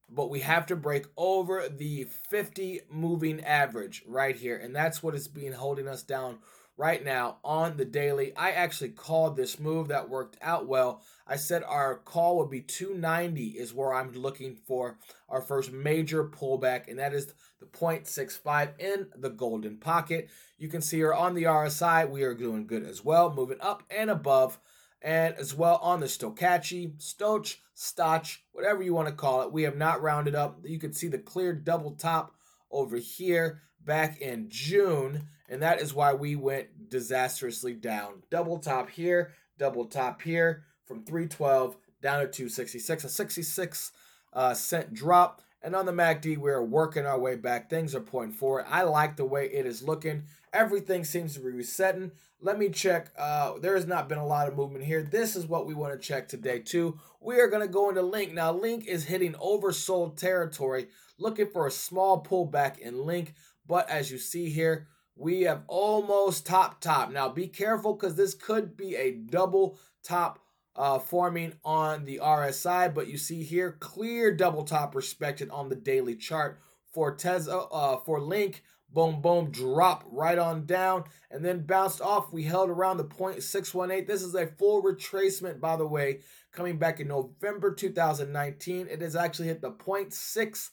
but 0.09 0.31
we 0.31 0.41
have 0.41 0.67
to 0.67 0.77
break 0.77 1.07
over 1.17 1.69
the 1.69 2.07
50 2.31 2.81
moving 2.91 3.45
average 3.45 4.03
right 4.07 4.37
here, 4.37 4.57
and 4.57 4.75
that's 4.75 5.03
what 5.03 5.15
is 5.15 5.29
being 5.29 5.53
holding 5.53 5.87
us 5.87 6.03
down 6.03 6.39
right 6.77 7.05
now 7.05 7.39
on 7.45 7.77
the 7.77 7.85
daily. 7.85 8.35
I 8.37 8.51
actually 8.51 8.91
called 8.91 9.37
this 9.37 9.61
move 9.61 9.89
that 9.89 10.09
worked 10.09 10.37
out 10.43 10.67
well. 10.67 11.03
I 11.27 11.37
said 11.37 11.63
our 11.63 11.97
call 11.97 12.39
would 12.39 12.51
be 12.51 12.61
290 12.61 13.51
is 13.51 13.73
where 13.73 13.95
I'm 13.95 14.13
looking 14.13 14.57
for 14.57 14.99
our 15.29 15.41
first 15.41 15.73
major 15.73 16.25
pullback, 16.25 16.89
and 16.89 16.99
that 16.99 17.15
is 17.15 17.33
the 17.61 17.67
0.65 17.67 18.73
in 18.79 19.07
the 19.17 19.31
golden 19.31 19.77
pocket. 19.77 20.29
You 20.59 20.69
can 20.69 20.83
see 20.83 20.99
here 20.99 21.15
on 21.15 21.35
the 21.35 21.45
RSI, 21.45 22.09
we 22.11 22.23
are 22.23 22.35
doing 22.35 22.67
good 22.67 22.85
as 22.85 23.05
well, 23.05 23.33
moving 23.33 23.61
up 23.61 23.83
and 23.91 24.11
above. 24.11 24.59
And 25.01 25.35
as 25.35 25.55
well 25.55 25.77
on 25.83 26.01
the 26.01 26.07
Stochachi, 26.07 27.01
Stoch, 27.01 27.59
Stoch, 27.75 28.27
whatever 28.53 28.83
you 28.83 28.95
want 28.95 29.09
to 29.09 29.15
call 29.15 29.43
it, 29.43 29.53
we 29.53 29.65
have 29.65 29.77
not 29.77 30.01
rounded 30.01 30.35
up. 30.35 30.61
You 30.65 30.79
can 30.79 30.95
see 30.95 31.09
the 31.09 31.19
clear 31.19 31.53
double 31.53 31.91
top 31.91 32.35
over 32.71 32.97
here 32.97 33.61
back 33.85 34.21
in 34.21 34.49
June, 34.49 35.29
and 35.49 35.63
that 35.63 35.81
is 35.81 35.95
why 35.95 36.15
we 36.15 36.37
went 36.37 36.89
disastrously 36.89 37.75
down. 37.75 38.23
Double 38.31 38.59
top 38.59 38.91
here, 38.91 39.33
double 39.59 39.85
top 39.85 40.23
here, 40.23 40.65
from 40.85 41.05
312 41.05 41.77
down 42.03 42.21
to 42.21 42.27
266, 42.27 43.05
a 43.05 43.09
66 43.09 43.93
uh, 44.33 44.55
cent 44.55 44.95
drop. 44.95 45.43
And 45.63 45.75
on 45.75 45.87
the 45.87 45.93
MACD, 45.93 46.37
we're 46.37 46.63
working 46.63 47.07
our 47.07 47.19
way 47.19 47.37
back. 47.37 47.71
Things 47.71 47.95
are 47.95 48.01
pointing 48.01 48.37
forward. 48.37 48.67
I 48.69 48.83
like 48.83 49.17
the 49.17 49.25
way 49.25 49.47
it 49.47 49.65
is 49.65 49.83
looking. 49.83 50.25
Everything 50.55 51.05
seems 51.05 51.35
to 51.35 51.41
be 51.41 51.51
resetting. 51.51 52.13
Let 52.41 52.59
me 52.59 52.69
check. 52.69 53.11
Uh, 53.19 53.59
there 53.59 53.75
has 53.75 53.87
not 53.87 54.09
been 54.09 54.19
a 54.19 54.27
lot 54.27 54.47
of 54.47 54.57
movement 54.57 54.85
here. 54.85 55.03
This 55.03 55.35
is 55.35 55.47
what 55.47 55.67
we 55.67 55.75
want 55.75 55.93
to 55.93 56.07
check 56.07 56.29
today, 56.29 56.61
too. 56.61 57.01
We 57.21 57.41
are 57.41 57.49
going 57.49 57.67
to 57.67 57.73
go 57.73 57.89
into 57.89 58.03
Link. 58.03 58.33
Now, 58.33 58.53
Link 58.53 58.87
is 58.87 59.05
hitting 59.05 59.33
oversold 59.35 60.17
territory, 60.17 60.87
looking 61.19 61.51
for 61.51 61.67
a 61.67 61.73
small 61.73 62.23
pullback 62.23 62.79
in 62.79 63.05
Link. 63.05 63.35
But 63.67 63.91
as 63.91 64.13
you 64.13 64.19
see 64.19 64.49
here, 64.49 64.87
we 65.17 65.43
have 65.43 65.63
almost 65.67 66.47
top 66.47 66.81
top. 66.81 67.11
Now, 67.11 67.29
be 67.29 67.49
careful 67.49 67.95
because 67.95 68.15
this 68.15 68.35
could 68.35 68.77
be 68.77 68.95
a 68.95 69.11
double 69.11 69.79
top 70.05 70.39
uh, 70.77 70.99
forming 71.01 71.55
on 71.65 72.05
the 72.05 72.21
RSI, 72.23 72.95
but 72.95 73.09
you 73.09 73.17
see 73.17 73.43
here 73.43 73.77
clear 73.81 74.35
double 74.35 74.65
top 74.65 74.95
respected 74.95 75.51
on 75.51 75.69
the 75.69 75.77
daily 75.77 76.15
chart 76.17 76.61
for 76.93 77.15
Tesla 77.15 77.67
uh, 77.67 77.97
for 77.99 78.21
Link. 78.21 78.63
Boom, 78.95 79.21
boom, 79.21 79.51
drop 79.51 80.05
right 80.09 80.39
on 80.39 80.67
down 80.67 81.03
and 81.29 81.45
then 81.45 81.67
bounced 81.67 82.01
off. 82.01 82.33
We 82.33 82.45
held 82.45 82.71
around 82.71 82.99
the 82.99 83.05
0.618. 83.05 84.07
This 84.07 84.23
is 84.23 84.37
a 84.37 84.47
full 84.47 84.85
retracement, 84.85 85.59
by 85.61 85.77
the 85.77 85.87
way, 85.87 86.21
coming 86.53 86.79
back 86.79 87.01
in 87.01 87.09
November 87.09 87.75
2019. 87.75 88.87
It 88.89 89.01
has 89.01 89.17
actually 89.17 89.49
hit 89.49 89.61
the 89.61 89.73
0.6, 89.73 90.71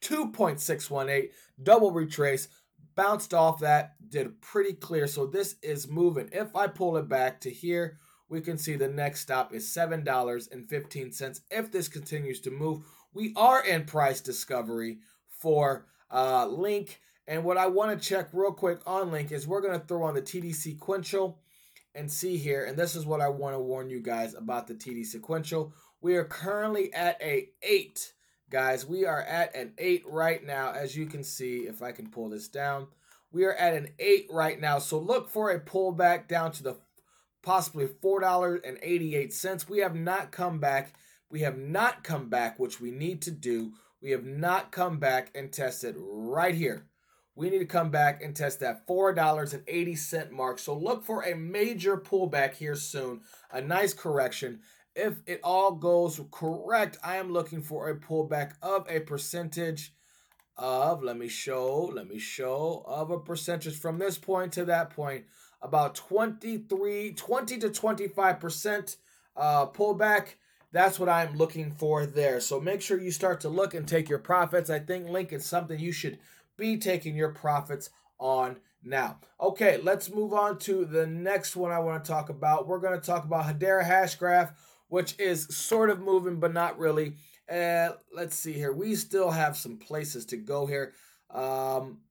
2.618, 0.00 1.28
double 1.62 1.90
retrace, 1.90 2.48
bounced 2.94 3.34
off 3.34 3.60
that, 3.60 3.94
did 4.08 4.40
pretty 4.40 4.72
clear. 4.72 5.06
So 5.06 5.26
this 5.26 5.56
is 5.62 5.86
moving. 5.86 6.30
If 6.32 6.56
I 6.56 6.66
pull 6.66 6.96
it 6.96 7.10
back 7.10 7.42
to 7.42 7.50
here, 7.50 7.98
we 8.30 8.40
can 8.40 8.56
see 8.56 8.76
the 8.76 8.88
next 8.88 9.20
stop 9.20 9.52
is 9.52 9.66
$7.15. 9.66 11.40
If 11.50 11.70
this 11.70 11.88
continues 11.88 12.40
to 12.40 12.50
move, 12.50 12.86
we 13.12 13.34
are 13.36 13.62
in 13.62 13.84
price 13.84 14.22
discovery 14.22 15.00
for 15.28 15.84
uh, 16.10 16.46
Link. 16.46 17.00
And 17.30 17.44
what 17.44 17.56
I 17.56 17.68
want 17.68 17.92
to 17.92 18.08
check 18.08 18.30
real 18.32 18.50
quick 18.50 18.80
on 18.88 19.12
Link 19.12 19.30
is 19.30 19.46
we're 19.46 19.60
going 19.60 19.78
to 19.78 19.86
throw 19.86 20.02
on 20.02 20.14
the 20.14 20.20
TD 20.20 20.52
sequential 20.52 21.38
and 21.94 22.10
see 22.10 22.36
here. 22.36 22.64
And 22.64 22.76
this 22.76 22.96
is 22.96 23.06
what 23.06 23.20
I 23.20 23.28
want 23.28 23.54
to 23.54 23.60
warn 23.60 23.88
you 23.88 24.00
guys 24.00 24.34
about 24.34 24.66
the 24.66 24.74
TD 24.74 25.06
sequential. 25.06 25.72
We 26.00 26.16
are 26.16 26.24
currently 26.24 26.92
at 26.92 27.22
a 27.22 27.50
8, 27.62 28.12
guys. 28.50 28.84
We 28.84 29.06
are 29.06 29.22
at 29.22 29.54
an 29.54 29.74
8 29.78 30.02
right 30.08 30.44
now, 30.44 30.72
as 30.72 30.96
you 30.96 31.06
can 31.06 31.22
see, 31.22 31.58
if 31.68 31.82
I 31.82 31.92
can 31.92 32.10
pull 32.10 32.30
this 32.30 32.48
down. 32.48 32.88
We 33.30 33.44
are 33.44 33.54
at 33.54 33.74
an 33.74 33.90
8 34.00 34.26
right 34.30 34.60
now. 34.60 34.80
So 34.80 34.98
look 34.98 35.30
for 35.30 35.52
a 35.52 35.60
pullback 35.60 36.26
down 36.26 36.50
to 36.50 36.64
the 36.64 36.78
possibly 37.44 37.86
$4.88. 37.86 39.68
We 39.68 39.78
have 39.78 39.94
not 39.94 40.32
come 40.32 40.58
back. 40.58 40.94
We 41.30 41.42
have 41.42 41.58
not 41.58 42.02
come 42.02 42.28
back, 42.28 42.58
which 42.58 42.80
we 42.80 42.90
need 42.90 43.22
to 43.22 43.30
do. 43.30 43.74
We 44.02 44.10
have 44.10 44.24
not 44.24 44.72
come 44.72 44.98
back 44.98 45.30
and 45.32 45.52
tested 45.52 45.94
right 45.96 46.56
here. 46.56 46.86
We 47.40 47.48
need 47.48 47.60
to 47.60 47.64
come 47.64 47.88
back 47.88 48.22
and 48.22 48.36
test 48.36 48.60
that 48.60 48.86
$4.80 48.86 50.30
mark. 50.30 50.58
So 50.58 50.76
look 50.76 51.02
for 51.02 51.22
a 51.22 51.34
major 51.34 51.96
pullback 51.96 52.52
here 52.56 52.74
soon, 52.74 53.22
a 53.50 53.62
nice 53.62 53.94
correction. 53.94 54.60
If 54.94 55.22
it 55.26 55.40
all 55.42 55.72
goes 55.72 56.20
correct, 56.30 56.98
I 57.02 57.16
am 57.16 57.32
looking 57.32 57.62
for 57.62 57.88
a 57.88 57.96
pullback 57.96 58.52
of 58.60 58.84
a 58.90 59.00
percentage 59.00 59.94
of, 60.58 61.02
let 61.02 61.16
me 61.16 61.28
show, 61.28 61.90
let 61.94 62.08
me 62.08 62.18
show, 62.18 62.84
of 62.86 63.10
a 63.10 63.18
percentage 63.18 63.78
from 63.78 63.98
this 63.98 64.18
point 64.18 64.52
to 64.52 64.66
that 64.66 64.90
point 64.90 65.24
about 65.62 65.94
23, 65.94 67.14
20 67.14 67.58
to 67.58 67.70
25% 67.70 68.96
uh, 69.36 69.66
pullback. 69.68 70.34
That's 70.72 71.00
what 71.00 71.08
I'm 71.08 71.38
looking 71.38 71.70
for 71.72 72.04
there. 72.04 72.38
So 72.40 72.60
make 72.60 72.82
sure 72.82 73.00
you 73.00 73.10
start 73.10 73.40
to 73.40 73.48
look 73.48 73.72
and 73.72 73.88
take 73.88 74.10
your 74.10 74.18
profits. 74.18 74.68
I 74.68 74.78
think 74.78 75.08
Link 75.08 75.32
is 75.32 75.46
something 75.46 75.80
you 75.80 75.90
should 75.90 76.18
be 76.60 76.76
taking 76.76 77.16
your 77.16 77.30
profits 77.30 77.90
on 78.20 78.58
now. 78.84 79.18
Okay, 79.40 79.80
let's 79.82 80.10
move 80.10 80.32
on 80.32 80.58
to 80.60 80.84
the 80.84 81.06
next 81.06 81.56
one 81.56 81.72
I 81.72 81.80
want 81.80 82.04
to 82.04 82.10
talk 82.10 82.28
about. 82.28 82.68
We're 82.68 82.78
going 82.78 82.98
to 82.98 83.04
talk 83.04 83.24
about 83.24 83.46
Hedera 83.46 83.84
Hashgraph, 83.84 84.52
which 84.88 85.18
is 85.18 85.48
sort 85.48 85.90
of 85.90 86.00
moving, 86.00 86.38
but 86.38 86.52
not 86.52 86.78
really. 86.78 87.14
Uh, 87.50 87.90
let's 88.14 88.36
see 88.36 88.52
here. 88.52 88.72
We 88.72 88.94
still 88.94 89.30
have 89.30 89.56
some 89.56 89.78
places 89.78 90.24
to 90.26 90.36
go 90.36 90.66
here. 90.66 90.92
Um, 91.30 92.02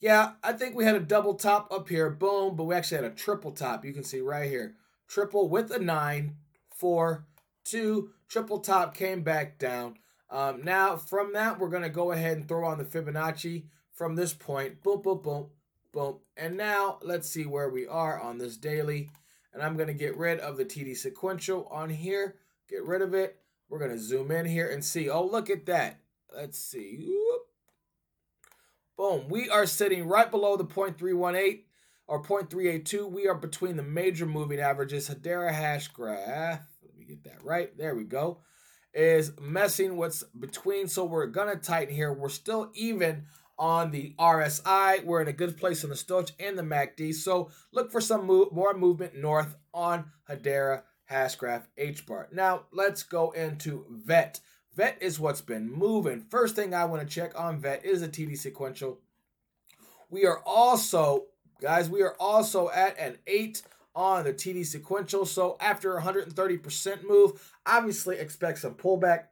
yeah, 0.00 0.32
I 0.42 0.52
think 0.52 0.74
we 0.74 0.84
had 0.84 0.96
a 0.96 1.00
double 1.00 1.34
top 1.34 1.72
up 1.72 1.88
here, 1.88 2.10
boom, 2.10 2.56
but 2.56 2.64
we 2.64 2.74
actually 2.74 3.02
had 3.02 3.12
a 3.12 3.14
triple 3.14 3.52
top. 3.52 3.84
You 3.84 3.92
can 3.92 4.04
see 4.04 4.20
right 4.20 4.50
here. 4.50 4.74
Triple 5.06 5.48
with 5.48 5.70
a 5.70 5.78
nine, 5.78 6.36
four, 6.74 7.26
two, 7.64 8.10
triple 8.28 8.58
top 8.58 8.96
came 8.96 9.22
back 9.22 9.58
down. 9.58 9.96
Um, 10.30 10.62
now, 10.64 10.96
from 10.96 11.32
that, 11.34 11.58
we're 11.58 11.68
going 11.68 11.82
to 11.82 11.88
go 11.88 12.12
ahead 12.12 12.36
and 12.36 12.48
throw 12.48 12.66
on 12.66 12.78
the 12.78 12.84
Fibonacci 12.84 13.64
from 13.92 14.16
this 14.16 14.34
point. 14.34 14.82
Boom, 14.82 15.02
boom, 15.02 15.20
boom, 15.22 15.50
boom. 15.92 16.18
And 16.36 16.56
now, 16.56 16.98
let's 17.02 17.28
see 17.28 17.46
where 17.46 17.68
we 17.68 17.86
are 17.86 18.20
on 18.20 18.38
this 18.38 18.56
daily. 18.56 19.10
And 19.52 19.62
I'm 19.62 19.76
going 19.76 19.88
to 19.88 19.94
get 19.94 20.16
rid 20.16 20.40
of 20.40 20.56
the 20.56 20.64
TD 20.64 20.96
sequential 20.96 21.68
on 21.70 21.90
here. 21.90 22.36
Get 22.68 22.84
rid 22.84 23.02
of 23.02 23.14
it. 23.14 23.38
We're 23.68 23.78
going 23.78 23.92
to 23.92 23.98
zoom 23.98 24.30
in 24.30 24.46
here 24.46 24.68
and 24.68 24.84
see. 24.84 25.08
Oh, 25.08 25.24
look 25.24 25.48
at 25.50 25.66
that. 25.66 26.00
Let's 26.34 26.58
see. 26.58 26.98
Whoop. 26.98 27.42
Boom. 28.96 29.28
We 29.28 29.48
are 29.48 29.66
sitting 29.66 30.06
right 30.06 30.30
below 30.30 30.56
the 30.56 30.64
0.318 30.64 31.60
or 32.06 32.22
0.382. 32.22 33.10
We 33.10 33.28
are 33.28 33.34
between 33.34 33.76
the 33.76 33.82
major 33.82 34.26
moving 34.26 34.60
averages. 34.60 35.08
Hedera 35.08 35.52
Hashgraph. 35.52 36.60
Let 36.82 36.98
me 36.98 37.04
get 37.04 37.24
that 37.24 37.44
right. 37.44 37.76
There 37.76 37.94
we 37.94 38.04
go. 38.04 38.40
Is 38.94 39.32
messing 39.40 39.96
what's 39.96 40.22
between. 40.38 40.88
So 40.88 41.04
we're 41.04 41.26
to 41.26 41.56
tighten 41.56 41.94
here. 41.94 42.12
We're 42.12 42.28
still 42.28 42.70
even 42.74 43.26
on 43.58 43.90
the 43.90 44.14
RSI. 44.18 45.04
We're 45.04 45.22
in 45.22 45.28
a 45.28 45.32
good 45.32 45.56
place 45.56 45.84
on 45.84 45.90
the 45.90 45.96
Stoch 45.96 46.30
and 46.38 46.58
the 46.58 46.62
MACD. 46.62 47.14
So 47.14 47.50
look 47.72 47.90
for 47.90 48.00
some 48.00 48.26
move, 48.26 48.52
more 48.52 48.74
movement 48.74 49.16
north 49.16 49.56
on 49.72 50.06
Hedera, 50.28 50.82
Hashgraph, 51.10 51.64
HBAR. 51.78 52.32
Now 52.32 52.62
let's 52.72 53.02
go 53.02 53.30
into 53.32 53.86
VET. 53.90 54.40
VET 54.74 54.98
is 55.00 55.20
what's 55.20 55.40
been 55.40 55.70
moving. 55.70 56.20
First 56.30 56.56
thing 56.56 56.74
I 56.74 56.84
want 56.84 57.02
to 57.02 57.14
check 57.14 57.38
on 57.38 57.60
VET 57.60 57.84
is 57.84 58.02
a 58.02 58.08
TD 58.08 58.36
sequential. 58.36 59.00
We 60.10 60.26
are 60.26 60.40
also, 60.44 61.26
guys, 61.60 61.88
we 61.88 62.02
are 62.02 62.16
also 62.18 62.70
at 62.70 62.98
an 62.98 63.18
8 63.26 63.62
on 63.94 64.24
the 64.24 64.32
TD 64.32 64.66
sequential. 64.66 65.24
So 65.26 65.56
after 65.60 65.94
130% 65.94 67.08
move, 67.08 67.52
obviously 67.66 68.16
expect 68.18 68.58
some 68.58 68.74
pullback. 68.74 69.24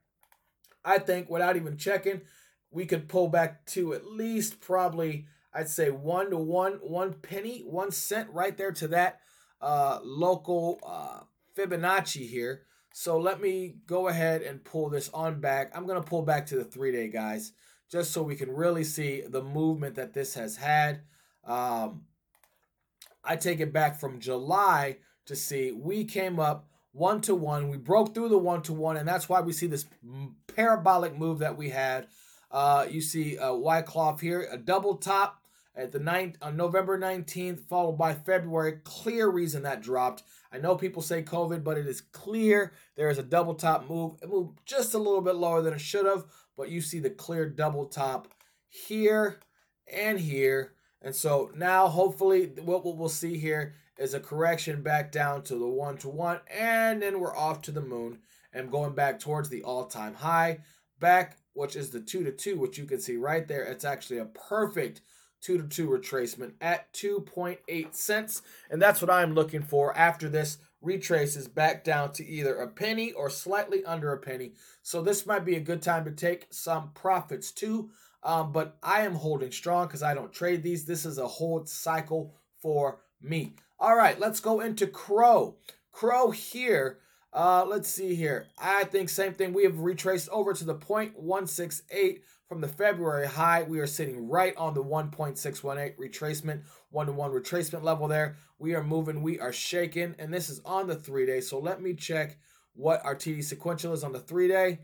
I 0.84 0.98
think 0.98 1.30
without 1.30 1.56
even 1.56 1.76
checking, 1.76 2.22
we 2.70 2.86
could 2.86 3.08
pull 3.08 3.28
back 3.28 3.66
to 3.66 3.92
at 3.94 4.06
least 4.06 4.60
probably 4.60 5.26
I'd 5.54 5.68
say 5.68 5.90
one 5.90 6.30
to 6.30 6.38
one, 6.38 6.74
one 6.82 7.12
penny, 7.12 7.60
one 7.60 7.90
cent 7.90 8.30
right 8.30 8.56
there 8.56 8.72
to 8.72 8.88
that 8.88 9.20
uh, 9.60 10.00
local 10.02 10.80
uh, 10.82 11.20
Fibonacci 11.56 12.28
here. 12.28 12.62
So 12.94 13.18
let 13.18 13.40
me 13.40 13.76
go 13.86 14.08
ahead 14.08 14.42
and 14.42 14.64
pull 14.64 14.88
this 14.88 15.10
on 15.12 15.40
back. 15.40 15.72
I'm 15.74 15.86
going 15.86 16.02
to 16.02 16.08
pull 16.08 16.22
back 16.22 16.46
to 16.46 16.56
the 16.56 16.64
three 16.64 16.92
day, 16.92 17.08
guys, 17.08 17.52
just 17.90 18.12
so 18.12 18.22
we 18.22 18.36
can 18.36 18.50
really 18.50 18.84
see 18.84 19.22
the 19.26 19.42
movement 19.42 19.94
that 19.96 20.14
this 20.14 20.34
has 20.34 20.56
had. 20.56 21.02
Um, 21.44 22.04
I 23.24 23.36
take 23.36 23.60
it 23.60 23.72
back 23.72 23.98
from 23.98 24.20
July 24.20 24.98
to 25.26 25.36
see 25.36 25.72
we 25.72 26.04
came 26.04 26.40
up 26.40 26.68
one 26.92 27.20
to 27.22 27.34
one. 27.34 27.68
We 27.68 27.78
broke 27.78 28.14
through 28.14 28.28
the 28.28 28.38
one 28.38 28.62
to 28.62 28.72
one, 28.72 28.96
and 28.96 29.08
that's 29.08 29.28
why 29.28 29.40
we 29.40 29.52
see 29.52 29.66
this 29.66 29.86
parabolic 30.46 31.16
move 31.16 31.38
that 31.38 31.56
we 31.56 31.70
had. 31.70 32.06
Uh, 32.50 32.86
you 32.90 33.00
see 33.00 33.38
uh, 33.38 33.54
Wyckoff 33.54 34.20
here, 34.20 34.46
a 34.50 34.58
double 34.58 34.96
top 34.96 35.42
at 35.74 35.90
the 35.90 35.98
ninth 35.98 36.36
on 36.42 36.56
November 36.56 36.98
19th, 36.98 37.60
followed 37.60 37.96
by 37.96 38.12
February. 38.12 38.80
Clear 38.84 39.28
reason 39.28 39.62
that 39.62 39.80
dropped. 39.80 40.22
I 40.52 40.58
know 40.58 40.76
people 40.76 41.00
say 41.00 41.22
COVID, 41.22 41.64
but 41.64 41.78
it 41.78 41.86
is 41.86 42.02
clear 42.02 42.72
there 42.94 43.08
is 43.08 43.16
a 43.16 43.22
double 43.22 43.54
top 43.54 43.88
move. 43.88 44.16
It 44.22 44.28
moved 44.28 44.58
just 44.66 44.92
a 44.92 44.98
little 44.98 45.22
bit 45.22 45.36
lower 45.36 45.62
than 45.62 45.72
it 45.72 45.80
should 45.80 46.04
have, 46.04 46.26
but 46.58 46.68
you 46.68 46.82
see 46.82 46.98
the 46.98 47.08
clear 47.08 47.48
double 47.48 47.86
top 47.86 48.28
here 48.68 49.40
and 49.90 50.20
here. 50.20 50.74
And 51.02 51.14
so 51.14 51.50
now, 51.56 51.88
hopefully, 51.88 52.52
what 52.62 52.84
we'll 52.84 53.08
see 53.08 53.38
here 53.38 53.74
is 53.98 54.14
a 54.14 54.20
correction 54.20 54.82
back 54.82 55.12
down 55.12 55.42
to 55.44 55.56
the 55.56 55.66
one 55.66 55.98
to 55.98 56.08
one, 56.08 56.40
and 56.48 57.02
then 57.02 57.20
we're 57.20 57.36
off 57.36 57.60
to 57.62 57.72
the 57.72 57.82
moon 57.82 58.20
and 58.52 58.70
going 58.70 58.94
back 58.94 59.18
towards 59.18 59.48
the 59.48 59.62
all 59.62 59.86
time 59.86 60.14
high. 60.14 60.60
Back 61.00 61.38
which 61.54 61.76
is 61.76 61.90
the 61.90 62.00
2 62.00 62.24
to 62.24 62.32
2, 62.32 62.58
which 62.58 62.78
you 62.78 62.84
can 62.84 63.00
see 63.00 63.16
right 63.16 63.46
there. 63.46 63.64
It's 63.64 63.84
actually 63.84 64.18
a 64.18 64.26
perfect 64.26 65.02
2 65.42 65.58
to 65.58 65.64
2 65.64 65.88
retracement 65.88 66.52
at 66.60 66.92
2.8 66.92 67.94
cents. 67.94 68.42
And 68.70 68.80
that's 68.80 69.02
what 69.02 69.10
I'm 69.10 69.34
looking 69.34 69.62
for 69.62 69.96
after 69.96 70.28
this 70.28 70.58
retraces 70.80 71.48
back 71.48 71.84
down 71.84 72.12
to 72.12 72.26
either 72.26 72.56
a 72.56 72.68
penny 72.68 73.12
or 73.12 73.30
slightly 73.30 73.84
under 73.84 74.12
a 74.12 74.18
penny. 74.18 74.54
So 74.82 75.02
this 75.02 75.26
might 75.26 75.44
be 75.44 75.56
a 75.56 75.60
good 75.60 75.82
time 75.82 76.04
to 76.04 76.10
take 76.10 76.46
some 76.50 76.90
profits 76.94 77.52
too. 77.52 77.90
Um, 78.24 78.52
but 78.52 78.76
I 78.82 79.02
am 79.02 79.14
holding 79.14 79.50
strong 79.50 79.86
because 79.86 80.02
I 80.02 80.14
don't 80.14 80.32
trade 80.32 80.62
these. 80.62 80.84
This 80.84 81.04
is 81.04 81.18
a 81.18 81.26
hold 81.26 81.68
cycle 81.68 82.34
for 82.60 83.00
me. 83.20 83.54
All 83.80 83.96
right, 83.96 84.18
let's 84.18 84.40
go 84.40 84.60
into 84.60 84.86
CRO. 84.86 85.56
CRO 85.92 86.30
here 86.30 86.98
uh, 87.32 87.64
let's 87.66 87.88
see 87.88 88.14
here. 88.14 88.46
I 88.58 88.84
think 88.84 89.08
same 89.08 89.32
thing. 89.32 89.52
We 89.52 89.64
have 89.64 89.78
retraced 89.78 90.28
over 90.30 90.52
to 90.52 90.64
the 90.64 90.74
0.168 90.74 92.20
from 92.46 92.60
the 92.60 92.68
February 92.68 93.26
high. 93.26 93.62
We 93.62 93.80
are 93.80 93.86
sitting 93.86 94.28
right 94.28 94.54
on 94.56 94.74
the 94.74 94.84
1.618 94.84 95.96
retracement, 95.96 96.62
one 96.90 97.06
to 97.06 97.12
one 97.12 97.30
retracement 97.30 97.82
level 97.82 98.06
there. 98.06 98.36
We 98.58 98.74
are 98.74 98.84
moving, 98.84 99.22
we 99.22 99.40
are 99.40 99.52
shaking, 99.52 100.14
and 100.18 100.32
this 100.32 100.50
is 100.50 100.60
on 100.64 100.86
the 100.86 100.94
three 100.94 101.24
day. 101.24 101.40
So 101.40 101.58
let 101.58 101.80
me 101.80 101.94
check 101.94 102.36
what 102.74 103.02
our 103.04 103.16
TD 103.16 103.42
sequential 103.42 103.94
is 103.94 104.04
on 104.04 104.12
the 104.12 104.20
three 104.20 104.48
day. 104.48 104.80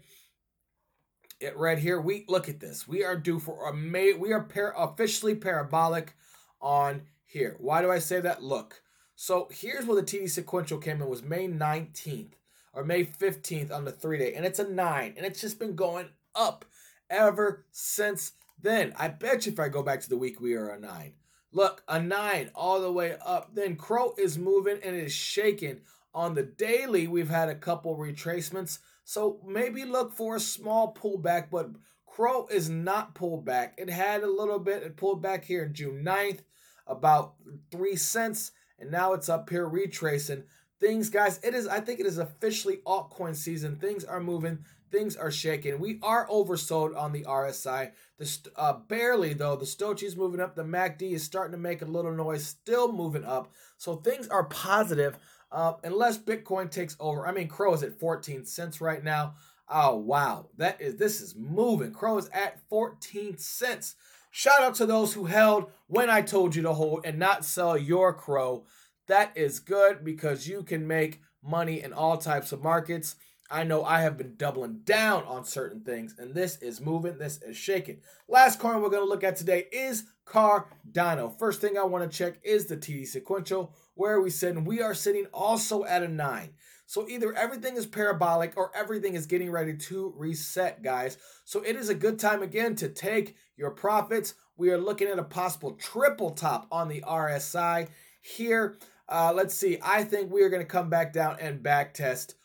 It 1.41 1.57
right 1.57 1.79
here. 1.79 2.01
We 2.01 2.25
look 2.29 2.49
at 2.49 2.61
this. 2.61 2.89
We 2.89 3.05
are 3.05 3.17
due 3.17 3.39
for 3.39 3.69
a 3.69 3.75
May. 3.75 4.13
We 4.13 4.33
are 4.33 4.43
par- 4.43 4.75
officially 4.77 5.35
parabolic 5.35 6.15
on 6.61 7.03
here. 7.25 7.57
Why 7.61 7.81
do 7.81 7.91
I 7.91 8.01
say 8.01 8.21
that? 8.21 8.43
Look. 8.43 8.83
So 9.15 9.49
here's 9.51 9.87
where 9.87 10.01
the 10.01 10.07
TD 10.07 10.31
sequential 10.31 10.79
came 10.79 11.01
in 11.03 11.09
was 11.09 11.23
May 11.23 11.49
19th 11.49 12.33
or 12.73 12.85
May 12.85 13.05
15th 13.05 13.73
on 13.73 13.85
the 13.85 13.93
three 13.93 14.19
day, 14.19 14.35
and 14.35 14.45
it's 14.45 14.59
a 14.59 14.69
nine, 14.69 15.15
and 15.17 15.27
it's 15.27 15.41
just 15.41 15.59
been 15.59 15.75
going 15.75 16.11
up 16.35 16.65
ever 17.11 17.65
since 17.73 18.33
then. 18.61 18.93
I 18.97 19.09
bet 19.09 19.47
you 19.47 19.53
if 19.53 19.59
I 19.59 19.69
go 19.69 19.83
back 19.83 20.01
to 20.03 20.09
the 20.09 20.19
week, 20.19 20.41
we 20.41 20.55
are 20.55 20.71
a 20.71 20.79
nine. 20.79 21.15
Look, 21.51 21.83
a 21.89 22.01
nine 22.01 22.51
all 22.55 22.81
the 22.81 22.93
way 22.93 23.17
up. 23.25 23.55
Then 23.55 23.77
CRO 23.77 24.15
is 24.19 24.39
moving 24.39 24.79
and 24.85 24.95
is 24.95 25.13
shaking. 25.13 25.81
On 26.15 26.35
the 26.35 26.43
daily, 26.43 27.07
we've 27.07 27.31
had 27.31 27.49
a 27.49 27.55
couple 27.55 27.97
retracements. 27.97 28.79
So 29.09 29.41
maybe 29.43 29.87
look 29.87 30.13
for 30.13 30.37
a 30.37 30.41
small 30.41 30.93
pullback, 30.93 31.49
but 31.51 31.71
CRO 32.05 32.47
is 32.49 32.69
not 32.69 33.15
pulled 33.15 33.43
back. 33.43 33.73
It 33.79 33.89
had 33.89 34.23
a 34.23 34.31
little 34.31 34.59
bit, 34.59 34.83
it 34.83 34.99
pulled 34.99 35.23
back 35.23 35.47
here 35.47 35.67
June 35.67 36.05
9th, 36.05 36.41
about 36.87 37.33
three 37.71 37.97
cents, 37.97 38.53
and 38.79 38.91
now 38.91 39.15
it's 39.15 39.31
up 39.31 39.49
here 39.49 39.67
retracing 39.67 40.43
things, 40.79 41.09
guys. 41.09 41.41
It 41.43 41.55
is, 41.55 41.67
I 41.67 41.81
think 41.81 42.01
it 42.01 42.07
is 42.07 42.19
officially 42.19 42.81
altcoin 42.87 43.35
season. 43.35 43.77
Things 43.77 44.05
are 44.05 44.21
moving, 44.21 44.59
things 44.93 45.17
are 45.17 45.31
shaking. 45.31 45.79
We 45.79 45.99
are 46.03 46.29
oversold 46.29 46.95
on 46.95 47.13
the 47.13 47.23
RSI. 47.23 47.93
The 48.19 48.39
uh, 48.57 48.75
barely 48.75 49.33
though, 49.33 49.57
the 49.57 49.65
Stochie 49.65 50.03
is 50.03 50.19
moving 50.19 50.41
up. 50.41 50.55
The 50.55 50.65
MACD 50.65 51.13
is 51.13 51.25
starting 51.25 51.53
to 51.53 51.59
make 51.59 51.81
a 51.81 51.87
little 51.87 52.13
noise, 52.13 52.45
still 52.45 52.93
moving 52.93 53.25
up. 53.25 53.53
So 53.79 53.97
things 53.97 54.29
are 54.29 54.45
positive. 54.45 55.17
Uh, 55.51 55.75
unless 55.83 56.19
Bitcoin 56.19 56.71
takes 56.71 56.97
over. 57.01 57.27
I 57.27 57.33
mean, 57.33 57.49
CRO 57.49 57.73
is 57.75 57.83
at 57.83 57.99
14 57.99 58.45
cents 58.45 58.81
right 58.81 59.03
now. 59.03 59.35
Oh 59.69 59.97
wow, 59.97 60.49
that 60.57 60.81
is 60.81 60.97
this 60.97 61.21
is 61.21 61.35
moving. 61.37 61.93
CRO 61.93 62.19
is 62.19 62.29
at 62.33 62.61
14 62.69 63.39
cents. 63.39 63.95
Shout 64.31 64.61
out 64.61 64.75
to 64.77 64.87
those 64.87 65.15
who 65.15 65.25
held 65.25 65.71
when 65.87 66.11
I 66.11 66.23
told 66.23 66.55
you 66.55 66.63
to 66.63 66.75
hold 66.75 67.05
and 67.05 67.19
not 67.19 67.45
sell 67.45 67.77
your 67.77 68.13
CRO. 68.13 68.65
That 69.07 69.33
is 69.37 69.59
good 69.59 70.05
because 70.05 70.47
you 70.47 70.63
can 70.63 70.87
make 70.87 71.23
money 71.43 71.83
in 71.83 71.93
all 71.93 72.19
types 72.19 72.53
of 72.53 72.63
markets. 72.63 73.17
I 73.51 73.65
know 73.65 73.83
I 73.83 74.03
have 74.03 74.19
been 74.19 74.37
doubling 74.37 74.81
down 74.85 75.25
on 75.25 75.45
certain 75.45 75.81
things, 75.81 76.15
and 76.19 76.35
this 76.35 76.59
is 76.61 76.83
moving, 76.83 77.17
this 77.17 77.41
is 77.41 77.57
shaking. 77.57 78.01
Last 78.29 78.59
coin 78.59 78.83
we're 78.83 78.91
going 78.91 79.03
to 79.03 79.09
look 79.09 79.25
at 79.25 79.37
today 79.37 79.67
is 79.73 80.05
Cardano. 80.27 81.39
First 81.39 81.63
thing 81.63 81.79
I 81.79 81.85
want 81.85 82.11
to 82.11 82.17
check 82.17 82.41
is 82.43 82.67
the 82.67 82.77
TD 82.77 83.07
sequential, 83.07 83.75
where 83.99 84.15
are 84.15 84.23
we 84.23 84.31
sitting? 84.31 84.65
We 84.65 84.81
are 84.81 84.95
sitting 84.95 85.27
also 85.35 85.85
at 85.85 86.05
a 86.05 86.09
9. 86.09 86.51
So 86.87 87.09
either 87.09 87.35
everything 87.35 87.77
is 87.77 87.85
parabolic 87.85 88.57
or 88.57 88.71
everything 88.75 89.15
is 89.15 89.27
getting 89.27 89.51
ready 89.51 89.77
to 89.77 90.15
reset, 90.17 90.83
guys. 90.83 91.19
So 91.45 91.63
it 91.63 91.75
is 91.75 91.89
a 91.89 91.95
good 91.95 92.19
time 92.19 92.41
again 92.41 92.77
to 92.77 92.89
take 92.89 93.37
your 93.57 93.73
profits. 93.73 94.35
We 94.57 94.71
are 94.71 94.79
looking 94.79 95.09
at 95.09 95.19
a 95.19 95.25
possible 95.25 95.73
triple 95.73 96.31
top 96.31 96.69
on 96.71 96.87
the 96.89 97.03
RSI 97.03 97.89
here. 98.23 98.79
Uh, 99.09 99.33
let's 99.35 99.55
see. 99.55 99.79
I 99.83 100.05
think 100.05 100.31
we 100.31 100.43
are 100.43 100.49
going 100.49 100.63
to 100.63 100.67
come 100.67 100.89
back 100.89 101.13
down 101.13 101.37
and 101.41 101.61
back 101.61 101.93
test 101.93 102.37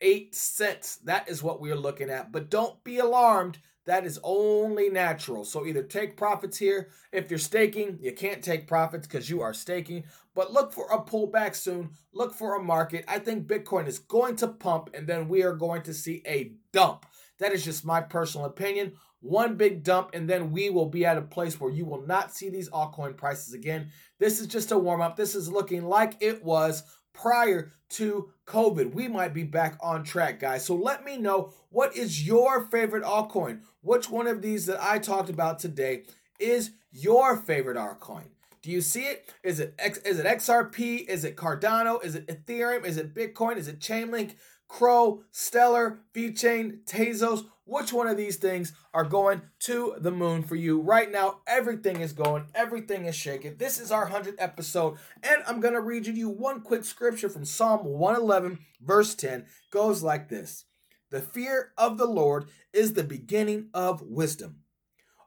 eight 0.00 0.34
cents. 0.34 0.96
That 1.04 1.28
is 1.28 1.42
what 1.42 1.60
we 1.60 1.70
are 1.70 1.76
looking 1.76 2.08
at. 2.08 2.32
But 2.32 2.50
don't 2.50 2.82
be 2.84 2.98
alarmed. 2.98 3.58
That 3.86 4.04
is 4.04 4.18
only 4.24 4.88
natural. 4.88 5.44
So 5.44 5.64
either 5.64 5.82
take 5.82 6.16
profits 6.16 6.58
here. 6.58 6.88
If 7.12 7.30
you're 7.30 7.38
staking, 7.38 7.98
you 8.02 8.12
can't 8.12 8.42
take 8.42 8.66
profits 8.66 9.06
because 9.06 9.30
you 9.30 9.42
are 9.42 9.54
staking. 9.54 10.04
But 10.36 10.52
look 10.52 10.72
for 10.72 10.86
a 10.92 11.02
pullback 11.02 11.56
soon. 11.56 11.90
Look 12.14 12.32
for 12.32 12.54
a 12.54 12.62
market. 12.62 13.04
I 13.08 13.18
think 13.18 13.48
Bitcoin 13.48 13.88
is 13.88 13.98
going 13.98 14.36
to 14.36 14.46
pump 14.46 14.90
and 14.94 15.08
then 15.08 15.28
we 15.28 15.42
are 15.42 15.54
going 15.54 15.82
to 15.82 15.94
see 15.94 16.22
a 16.24 16.52
dump. 16.72 17.06
That 17.40 17.52
is 17.52 17.64
just 17.64 17.84
my 17.84 18.00
personal 18.00 18.46
opinion 18.46 18.92
one 19.20 19.56
big 19.56 19.82
dump, 19.82 20.10
and 20.12 20.28
then 20.28 20.52
we 20.52 20.70
will 20.70 20.86
be 20.86 21.04
at 21.04 21.18
a 21.18 21.22
place 21.22 21.60
where 21.60 21.70
you 21.70 21.84
will 21.84 22.06
not 22.06 22.34
see 22.34 22.48
these 22.48 22.70
altcoin 22.70 23.16
prices 23.16 23.54
again. 23.54 23.90
This 24.18 24.40
is 24.40 24.46
just 24.46 24.72
a 24.72 24.78
warm 24.78 25.00
up. 25.00 25.16
This 25.16 25.34
is 25.34 25.50
looking 25.50 25.84
like 25.84 26.16
it 26.20 26.44
was 26.44 26.82
prior 27.12 27.72
to 27.88 28.30
COVID. 28.46 28.94
We 28.94 29.08
might 29.08 29.34
be 29.34 29.44
back 29.44 29.78
on 29.80 30.04
track, 30.04 30.40
guys. 30.40 30.64
So 30.64 30.74
let 30.74 31.04
me 31.04 31.16
know 31.16 31.52
what 31.70 31.96
is 31.96 32.26
your 32.26 32.66
favorite 32.66 33.04
altcoin? 33.04 33.60
Which 33.80 34.10
one 34.10 34.26
of 34.26 34.42
these 34.42 34.66
that 34.66 34.82
I 34.82 34.98
talked 34.98 35.30
about 35.30 35.58
today 35.58 36.04
is 36.38 36.70
your 36.90 37.36
favorite 37.36 37.76
altcoin? 37.76 38.28
Do 38.62 38.70
you 38.70 38.80
see 38.80 39.02
it? 39.02 39.32
Is 39.42 39.60
it 39.60 39.74
X, 39.78 39.98
is 39.98 40.18
it 40.18 40.26
XRP? 40.26 41.06
Is 41.06 41.24
it 41.24 41.36
Cardano? 41.36 42.02
Is 42.04 42.14
it 42.14 42.26
Ethereum? 42.26 42.84
Is 42.84 42.96
it 42.96 43.14
Bitcoin? 43.14 43.56
Is 43.56 43.68
it 43.68 43.80
Chainlink? 43.80 44.34
CRO, 44.68 45.22
Stellar, 45.30 46.00
VeChain, 46.12 46.84
Tezos? 46.84 47.46
which 47.66 47.92
one 47.92 48.06
of 48.06 48.16
these 48.16 48.36
things 48.36 48.72
are 48.94 49.04
going 49.04 49.42
to 49.58 49.96
the 49.98 50.10
moon 50.10 50.42
for 50.42 50.54
you 50.54 50.80
right 50.80 51.10
now 51.10 51.40
everything 51.46 52.00
is 52.00 52.12
going 52.12 52.46
everything 52.54 53.04
is 53.06 53.14
shaking 53.14 53.56
this 53.56 53.80
is 53.80 53.90
our 53.90 54.08
100th 54.08 54.36
episode 54.38 54.96
and 55.22 55.42
i'm 55.46 55.60
going 55.60 55.74
to 55.74 55.80
read 55.80 56.06
you 56.06 56.28
one 56.28 56.60
quick 56.60 56.84
scripture 56.84 57.28
from 57.28 57.44
psalm 57.44 57.84
111 57.84 58.58
verse 58.80 59.14
10 59.14 59.46
goes 59.70 60.02
like 60.02 60.28
this 60.28 60.64
The 61.10 61.20
fear 61.20 61.72
of 61.76 61.98
the 61.98 62.06
Lord 62.06 62.46
is 62.72 62.94
the 62.94 63.04
beginning 63.04 63.68
of 63.74 64.02
wisdom. 64.02 64.60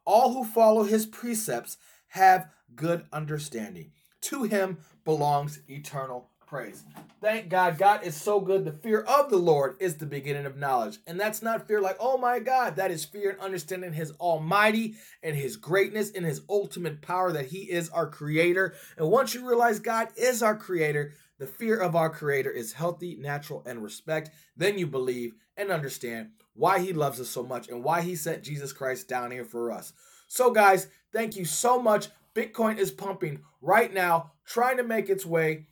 All 0.05 0.33
who 0.33 0.43
follow 0.43 0.83
his 0.83 1.05
precepts 1.05 1.77
have 2.09 2.49
good 2.75 3.05
understanding. 3.11 3.91
To 4.21 4.43
him 4.43 4.79
belongs 5.05 5.61
eternal 5.67 6.29
praise. 6.49 6.83
Thank 7.21 7.49
God. 7.49 7.77
God 7.77 8.03
is 8.03 8.15
so 8.15 8.39
good. 8.39 8.65
The 8.65 8.71
fear 8.71 9.01
of 9.01 9.29
the 9.29 9.37
Lord 9.37 9.75
is 9.79 9.95
the 9.95 10.05
beginning 10.05 10.45
of 10.45 10.57
knowledge. 10.57 10.97
And 11.05 11.19
that's 11.19 11.43
not 11.43 11.67
fear 11.67 11.79
like, 11.79 11.97
oh 11.99 12.17
my 12.17 12.39
God. 12.39 12.75
That 12.75 12.91
is 12.91 13.05
fear 13.05 13.29
and 13.29 13.39
understanding 13.39 13.93
his 13.93 14.11
almighty 14.19 14.95
and 15.21 15.35
his 15.35 15.57
greatness 15.57 16.11
and 16.11 16.25
his 16.25 16.41
ultimate 16.49 17.01
power 17.01 17.31
that 17.31 17.47
he 17.47 17.69
is 17.69 17.89
our 17.89 18.07
creator. 18.07 18.73
And 18.97 19.09
once 19.09 19.35
you 19.35 19.47
realize 19.47 19.79
God 19.79 20.07
is 20.17 20.41
our 20.41 20.57
creator, 20.57 21.13
the 21.37 21.47
fear 21.47 21.77
of 21.77 21.95
our 21.95 22.09
creator 22.09 22.49
is 22.49 22.73
healthy, 22.73 23.15
natural, 23.15 23.63
and 23.65 23.83
respect. 23.83 24.31
Then 24.57 24.77
you 24.77 24.87
believe 24.87 25.35
and 25.55 25.71
understand 25.71 26.31
why 26.53 26.79
he 26.79 26.93
loves 26.93 27.19
us 27.19 27.29
so 27.29 27.43
much 27.43 27.69
and 27.69 27.83
why 27.83 28.01
he 28.01 28.15
sent 28.15 28.43
Jesus 28.43 28.73
Christ 28.73 29.07
down 29.07 29.31
here 29.31 29.45
for 29.45 29.71
us. 29.71 29.93
So, 30.27 30.51
guys, 30.51 30.87
thank 31.13 31.35
you 31.35 31.45
so 31.45 31.81
much. 31.81 32.09
Bitcoin 32.35 32.77
is 32.77 32.91
pumping 32.91 33.41
right 33.61 33.93
now, 33.93 34.31
trying 34.45 34.77
to 34.77 34.83
make 34.83 35.09
its 35.09 35.25
way 35.25 35.67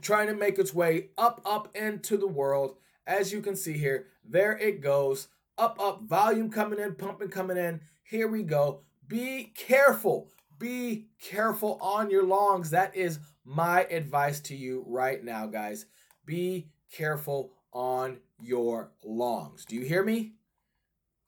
trying 0.00 0.28
to 0.28 0.34
make 0.34 0.58
its 0.58 0.74
way 0.74 1.10
up, 1.16 1.40
up 1.44 1.74
into 1.76 2.16
the 2.16 2.26
world. 2.26 2.76
As 3.06 3.32
you 3.32 3.40
can 3.40 3.56
see 3.56 3.74
here, 3.74 4.06
there 4.24 4.56
it 4.58 4.80
goes. 4.80 5.28
Up, 5.58 5.78
up, 5.80 6.02
volume 6.02 6.50
coming 6.50 6.78
in, 6.78 6.94
pumping 6.94 7.28
coming 7.28 7.56
in. 7.56 7.80
Here 8.02 8.28
we 8.28 8.42
go. 8.42 8.82
Be 9.08 9.52
careful. 9.56 10.28
Be 10.58 11.08
careful 11.20 11.78
on 11.80 12.10
your 12.10 12.24
longs. 12.24 12.70
That 12.70 12.94
is 12.96 13.20
my 13.44 13.84
advice 13.84 14.40
to 14.40 14.56
you 14.56 14.84
right 14.86 15.22
now, 15.22 15.46
guys. 15.46 15.86
Be 16.24 16.68
careful 16.92 17.52
on 17.72 18.18
your 18.40 18.92
longs. 19.04 19.64
Do 19.64 19.76
you 19.76 19.82
hear 19.82 20.02
me? 20.02 20.32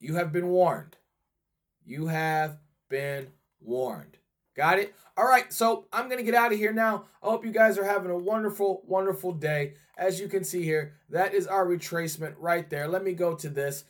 You 0.01 0.17
have 0.17 0.33
been 0.33 0.49
warned. 0.49 0.97
You 1.85 2.07
have 2.07 2.59
been 2.89 3.29
warned. 3.61 4.19
Got 4.57 4.79
it? 4.79 4.95
All 5.17 5.27
right, 5.27 5.53
so 5.53 5.87
I'm 5.93 6.07
going 6.07 6.19
to 6.19 6.25
get 6.25 6.35
out 6.35 6.53
of 6.53 6.59
here 6.59 6.73
now. 6.73 7.05
I 7.23 7.27
hope 7.27 7.45
you 7.45 7.53
guys 7.53 7.79
are 7.79 7.85
having 7.85 8.11
a 8.11 8.19
wonderful, 8.19 8.83
wonderful 8.87 9.33
day. 9.33 9.75
As 9.97 10.21
you 10.21 10.29
can 10.29 10.45
see 10.45 10.63
here, 10.63 10.95
that 11.11 11.35
is 11.35 11.47
our 11.47 11.67
retracement 11.67 12.35
right 12.39 12.69
there. 12.69 12.89
Let 12.89 13.05
me 13.05 13.13
go 13.13 13.35
to 13.35 13.49
this. 13.49 13.85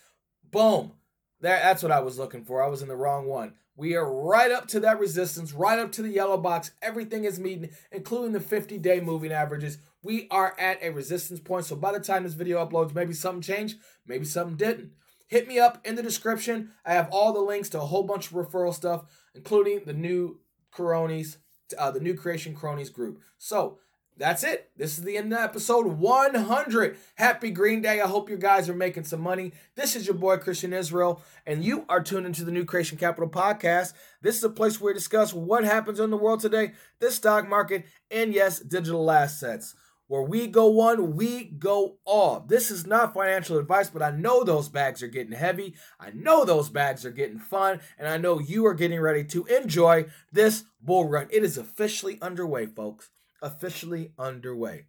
Boom. 0.50 0.92
That, 1.40 1.62
that's 1.62 1.82
what 1.82 1.92
I 1.92 2.00
was 2.00 2.18
looking 2.18 2.44
for. 2.44 2.62
I 2.62 2.68
was 2.68 2.82
in 2.82 2.88
the 2.88 2.96
wrong 2.96 3.26
one. 3.26 3.54
We 3.76 3.94
are 3.94 4.12
right 4.12 4.50
up 4.50 4.66
to 4.68 4.80
that 4.80 4.98
resistance, 4.98 5.52
right 5.52 5.78
up 5.78 5.92
to 5.92 6.02
the 6.02 6.08
yellow 6.08 6.36
box. 6.36 6.72
Everything 6.82 7.24
is 7.24 7.38
meeting, 7.38 7.70
including 7.92 8.32
the 8.32 8.40
50 8.40 8.76
day 8.78 9.00
moving 9.00 9.30
averages. 9.30 9.78
We 10.02 10.26
are 10.30 10.54
at 10.58 10.82
a 10.82 10.90
resistance 10.90 11.40
point. 11.40 11.64
So 11.64 11.76
by 11.76 11.92
the 11.92 12.00
time 12.00 12.24
this 12.24 12.34
video 12.34 12.64
uploads, 12.64 12.94
maybe 12.94 13.12
something 13.12 13.42
changed, 13.42 13.78
maybe 14.04 14.24
something 14.24 14.56
didn't. 14.56 14.92
Hit 15.28 15.46
me 15.46 15.58
up 15.58 15.86
in 15.86 15.94
the 15.94 16.02
description. 16.02 16.72
I 16.84 16.94
have 16.94 17.08
all 17.12 17.32
the 17.32 17.40
links 17.40 17.68
to 17.70 17.80
a 17.80 17.86
whole 17.86 18.02
bunch 18.02 18.26
of 18.26 18.32
referral 18.32 18.74
stuff, 18.74 19.04
including 19.34 19.82
the 19.84 19.92
new 19.92 20.40
Cronies, 20.70 21.38
uh, 21.78 21.90
the 21.90 22.00
new 22.00 22.14
Creation 22.14 22.54
Cronies 22.54 22.90
group. 22.90 23.20
So 23.36 23.78
that's 24.18 24.42
it. 24.42 24.70
This 24.76 24.98
is 24.98 25.04
the 25.04 25.16
end 25.16 25.32
of 25.32 25.38
episode 25.38 25.86
100. 25.86 26.96
Happy 27.14 27.50
Green 27.50 27.80
Day. 27.82 28.00
I 28.00 28.06
hope 28.06 28.28
you 28.28 28.36
guys 28.36 28.68
are 28.68 28.74
making 28.74 29.04
some 29.04 29.20
money. 29.20 29.52
This 29.76 29.94
is 29.94 30.06
your 30.06 30.16
boy 30.16 30.38
Christian 30.38 30.72
Israel, 30.72 31.22
and 31.46 31.64
you 31.64 31.84
are 31.88 32.02
tuned 32.02 32.26
into 32.26 32.44
the 32.44 32.50
New 32.50 32.64
Creation 32.64 32.98
Capital 32.98 33.28
podcast. 33.28 33.92
This 34.20 34.36
is 34.36 34.44
a 34.44 34.50
place 34.50 34.80
where 34.80 34.92
we 34.92 34.98
discuss 34.98 35.32
what 35.32 35.64
happens 35.64 36.00
in 36.00 36.10
the 36.10 36.16
world 36.16 36.40
today, 36.40 36.72
the 36.98 37.12
stock 37.12 37.48
market, 37.48 37.84
and 38.10 38.34
yes, 38.34 38.58
digital 38.58 39.08
assets. 39.10 39.74
Where 40.08 40.22
we 40.22 40.46
go 40.46 40.66
one, 40.68 41.16
we 41.16 41.44
go 41.44 41.98
all. 42.06 42.40
This 42.40 42.70
is 42.70 42.86
not 42.86 43.12
financial 43.12 43.58
advice, 43.58 43.90
but 43.90 44.02
I 44.02 44.10
know 44.10 44.42
those 44.42 44.70
bags 44.70 45.02
are 45.02 45.08
getting 45.08 45.32
heavy. 45.32 45.74
I 46.00 46.10
know 46.10 46.44
those 46.44 46.70
bags 46.70 47.04
are 47.04 47.10
getting 47.10 47.38
fun, 47.38 47.80
and 47.98 48.08
I 48.08 48.16
know 48.16 48.40
you 48.40 48.66
are 48.66 48.74
getting 48.74 49.00
ready 49.00 49.22
to 49.24 49.44
enjoy 49.44 50.06
this 50.32 50.64
bull 50.80 51.06
run. 51.06 51.28
It 51.30 51.44
is 51.44 51.58
officially 51.58 52.18
underway, 52.22 52.64
folks. 52.64 53.10
Officially 53.42 54.12
underway. 54.18 54.86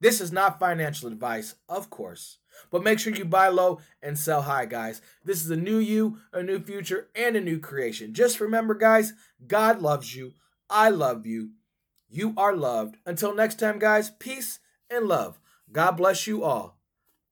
This 0.00 0.20
is 0.20 0.32
not 0.32 0.58
financial 0.58 1.08
advice, 1.08 1.54
of 1.68 1.88
course, 1.88 2.38
but 2.72 2.82
make 2.82 2.98
sure 2.98 3.14
you 3.14 3.24
buy 3.24 3.48
low 3.48 3.78
and 4.02 4.18
sell 4.18 4.42
high, 4.42 4.66
guys. 4.66 5.00
This 5.24 5.44
is 5.44 5.50
a 5.50 5.56
new 5.56 5.78
you, 5.78 6.18
a 6.32 6.42
new 6.42 6.58
future, 6.58 7.08
and 7.14 7.36
a 7.36 7.40
new 7.40 7.60
creation. 7.60 8.12
Just 8.12 8.40
remember, 8.40 8.74
guys, 8.74 9.12
God 9.46 9.80
loves 9.80 10.14
you. 10.14 10.32
I 10.68 10.90
love 10.90 11.24
you. 11.24 11.52
You 12.14 12.32
are 12.36 12.54
loved. 12.54 12.98
Until 13.04 13.34
next 13.34 13.58
time, 13.58 13.80
guys, 13.80 14.12
peace 14.12 14.60
and 14.88 15.06
love. 15.06 15.40
God 15.72 15.96
bless 15.96 16.28
you 16.28 16.44
all. 16.44 16.78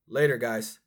Later, 0.09 0.37
guys. 0.37 0.81